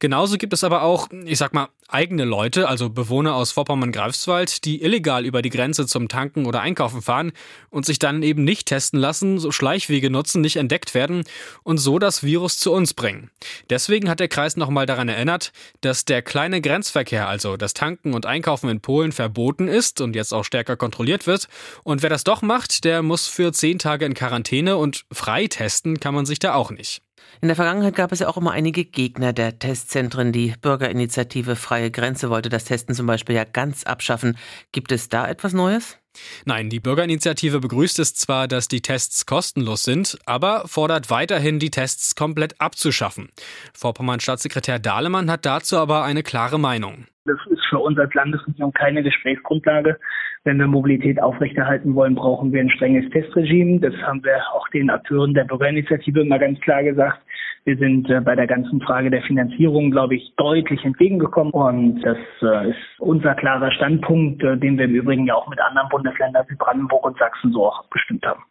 Genauso 0.00 0.36
gibt 0.36 0.52
es 0.52 0.64
aber 0.64 0.82
auch, 0.82 1.06
ich 1.24 1.38
sag 1.38 1.54
mal, 1.54 1.68
eigene 1.88 2.24
Leute, 2.24 2.68
also 2.68 2.90
Bewohner 2.90 3.34
aus 3.34 3.52
Vorpommern-Greifswald, 3.52 4.64
die 4.64 4.82
illegal 4.82 5.24
über 5.24 5.42
die 5.42 5.50
Grenze 5.50 5.86
zum 5.86 6.08
Tanken 6.08 6.46
oder 6.46 6.60
Einkaufen 6.60 7.02
fahren 7.02 7.32
und 7.70 7.86
sich 7.86 7.98
dann 7.98 8.22
eben 8.22 8.44
nicht 8.44 8.66
testen 8.66 8.98
lassen, 8.98 9.38
so 9.38 9.52
Schleichwege 9.52 10.10
nutzen, 10.10 10.40
nicht 10.40 10.56
entdeckt 10.56 10.94
werden 10.94 11.24
und 11.62 11.78
so 11.78 11.98
das 11.98 12.22
Virus 12.22 12.58
zu 12.58 12.72
uns 12.72 12.94
bringen. 12.94 13.30
Deswegen 13.70 14.08
hat 14.08 14.20
der 14.20 14.28
Kreis 14.28 14.56
nochmal 14.56 14.86
daran 14.86 15.08
erinnert, 15.08 15.52
dass 15.80 16.04
der 16.04 16.22
kleine 16.22 16.60
Grenzverkehr, 16.60 17.28
also 17.28 17.56
das 17.56 17.74
Tanken 17.74 18.14
und 18.14 18.26
Einkaufen 18.26 18.68
in 18.70 18.80
Polen, 18.80 19.12
verboten 19.12 19.68
ist 19.68 20.00
und 20.00 20.16
jetzt 20.16 20.32
auch 20.32 20.44
stärker 20.44 20.76
kontrolliert 20.76 21.26
wird. 21.26 21.48
Und 21.84 22.02
wer 22.02 22.10
das 22.10 22.24
doch 22.24 22.42
macht, 22.42 22.84
der 22.84 23.02
muss 23.02 23.26
für 23.26 23.52
zehn 23.52 23.78
Tage 23.78 24.04
in 24.04 24.14
Quarantäne 24.14 24.76
und 24.76 25.04
frei 25.12 25.46
testen 25.46 26.00
kann 26.00 26.14
man 26.14 26.26
sich 26.26 26.38
da 26.38 26.54
auch 26.54 26.70
nicht. 26.70 27.03
In 27.40 27.48
der 27.48 27.56
Vergangenheit 27.56 27.94
gab 27.94 28.12
es 28.12 28.20
ja 28.20 28.28
auch 28.28 28.36
immer 28.36 28.52
einige 28.52 28.84
Gegner 28.84 29.32
der 29.32 29.58
Testzentren. 29.58 30.32
Die 30.32 30.54
Bürgerinitiative 30.60 31.56
Freie 31.56 31.90
Grenze 31.90 32.30
wollte 32.30 32.48
das 32.48 32.64
Testen 32.64 32.94
zum 32.94 33.06
Beispiel 33.06 33.36
ja 33.36 33.44
ganz 33.44 33.84
abschaffen. 33.84 34.36
Gibt 34.72 34.92
es 34.92 35.08
da 35.08 35.28
etwas 35.28 35.52
Neues? 35.52 35.98
Nein, 36.44 36.70
die 36.70 36.80
Bürgerinitiative 36.80 37.60
begrüßt 37.60 37.98
es 37.98 38.14
zwar, 38.14 38.46
dass 38.48 38.68
die 38.68 38.80
Tests 38.80 39.26
kostenlos 39.26 39.82
sind, 39.82 40.16
aber 40.26 40.62
fordert 40.66 41.10
weiterhin, 41.10 41.58
die 41.58 41.70
Tests 41.70 42.14
komplett 42.14 42.60
abzuschaffen. 42.60 43.30
Vorpommern 43.72 44.20
Staatssekretär 44.20 44.78
Dahlemann 44.78 45.30
hat 45.30 45.44
dazu 45.44 45.76
aber 45.76 46.04
eine 46.04 46.22
klare 46.22 46.58
Meinung. 46.58 47.06
Das 47.24 47.38
ist 47.50 47.62
für 47.68 47.78
uns 47.78 47.98
als 47.98 48.14
Landesregierung 48.14 48.72
keine 48.72 49.02
Gesprächsgrundlage. 49.02 49.98
Wenn 50.44 50.58
wir 50.58 50.66
Mobilität 50.66 51.22
aufrechterhalten 51.22 51.94
wollen, 51.94 52.14
brauchen 52.14 52.52
wir 52.52 52.60
ein 52.60 52.68
strenges 52.68 53.10
Testregime. 53.10 53.80
Das 53.80 53.94
haben 54.02 54.22
wir 54.22 54.36
auch 54.52 54.68
den 54.68 54.90
Akteuren 54.90 55.32
der 55.32 55.44
Bürgerinitiative 55.44 56.20
immer 56.20 56.38
ganz 56.38 56.60
klar 56.60 56.82
gesagt. 56.82 57.18
Wir 57.64 57.78
sind 57.78 58.10
äh, 58.10 58.20
bei 58.20 58.36
der 58.36 58.46
ganzen 58.46 58.78
Frage 58.82 59.10
der 59.10 59.22
Finanzierung, 59.22 59.90
glaube 59.90 60.16
ich, 60.16 60.34
deutlich 60.36 60.84
entgegengekommen. 60.84 61.50
Und 61.50 62.02
das 62.02 62.18
äh, 62.42 62.68
ist 62.68 62.76
unser 62.98 63.34
klarer 63.34 63.72
Standpunkt, 63.72 64.42
äh, 64.42 64.58
den 64.58 64.76
wir 64.76 64.84
im 64.84 64.94
Übrigen 64.94 65.26
ja 65.26 65.34
auch 65.34 65.48
mit 65.48 65.58
anderen 65.62 65.88
Bundesländern 65.88 66.44
wie 66.48 66.56
Brandenburg 66.56 67.06
und 67.06 67.16
Sachsen 67.16 67.50
so 67.52 67.66
auch 67.66 67.78
abgestimmt 67.78 68.26
haben. 68.26 68.42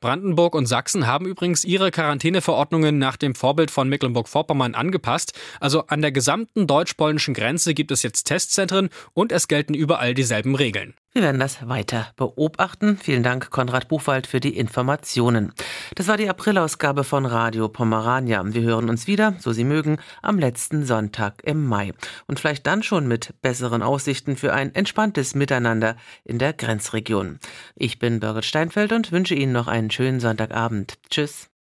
Brandenburg 0.00 0.54
und 0.54 0.64
Sachsen 0.64 1.06
haben 1.06 1.26
übrigens 1.26 1.62
ihre 1.66 1.90
Quarantäneverordnungen 1.90 2.98
nach 2.98 3.18
dem 3.18 3.34
Vorbild 3.34 3.70
von 3.70 3.90
Mecklenburg-Vorpommern 3.90 4.74
angepasst. 4.74 5.38
Also 5.60 5.88
an 5.88 6.00
der 6.00 6.12
gesamten 6.12 6.66
deutsch-polnischen 6.66 7.34
Grenze 7.34 7.74
gibt 7.74 7.90
es 7.90 8.02
jetzt 8.02 8.24
Testzentren 8.24 8.88
und 9.12 9.30
es 9.30 9.46
gelten 9.46 9.74
überall 9.74 10.14
dieselben 10.14 10.54
Regeln. 10.54 10.94
Wir 11.16 11.22
werden 11.22 11.38
das 11.38 11.68
weiter 11.68 12.08
beobachten. 12.16 12.98
Vielen 12.98 13.22
Dank, 13.22 13.50
Konrad 13.50 13.86
Buchwald, 13.86 14.26
für 14.26 14.40
die 14.40 14.56
Informationen. 14.56 15.52
Das 15.94 16.08
war 16.08 16.16
die 16.16 16.28
Aprilausgabe 16.28 17.04
von 17.04 17.24
Radio 17.24 17.68
Pomerania. 17.68 18.42
Wir 18.44 18.62
hören 18.62 18.90
uns 18.90 19.06
wieder, 19.06 19.36
so 19.38 19.52
Sie 19.52 19.62
mögen, 19.62 19.98
am 20.22 20.40
letzten 20.40 20.84
Sonntag 20.84 21.40
im 21.44 21.66
Mai. 21.66 21.92
Und 22.26 22.40
vielleicht 22.40 22.66
dann 22.66 22.82
schon 22.82 23.06
mit 23.06 23.32
besseren 23.42 23.80
Aussichten 23.80 24.36
für 24.36 24.52
ein 24.52 24.74
entspanntes 24.74 25.36
Miteinander 25.36 25.96
in 26.24 26.40
der 26.40 26.52
Grenzregion. 26.52 27.38
Ich 27.76 28.00
bin 28.00 28.18
Birgit 28.18 28.44
Steinfeld 28.44 28.90
und 28.90 29.12
wünsche 29.12 29.36
Ihnen 29.36 29.52
noch 29.52 29.68
einen 29.68 29.92
schönen 29.92 30.18
Sonntagabend. 30.18 30.94
Tschüss. 31.10 31.48